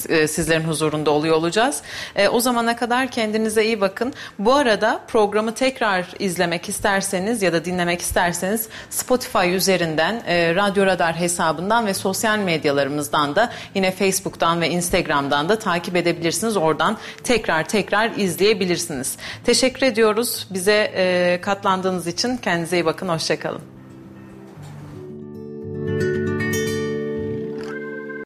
[0.09, 1.81] e, sizlerin huzurunda oluyor olacağız.
[2.15, 4.13] E, o zamana kadar kendinize iyi bakın.
[4.39, 10.85] Bu arada programı tekrar izlemek isterseniz ya da dinlemek isterseniz dilerseniz Spotify üzerinden, e, Radyo
[10.85, 16.57] Radar hesabından ve sosyal medyalarımızdan da yine Facebook'tan ve Instagram'dan da takip edebilirsiniz.
[16.57, 19.17] Oradan tekrar tekrar izleyebilirsiniz.
[19.45, 22.37] Teşekkür ediyoruz bize e, katlandığınız için.
[22.37, 23.61] Kendinize iyi bakın, hoşçakalın.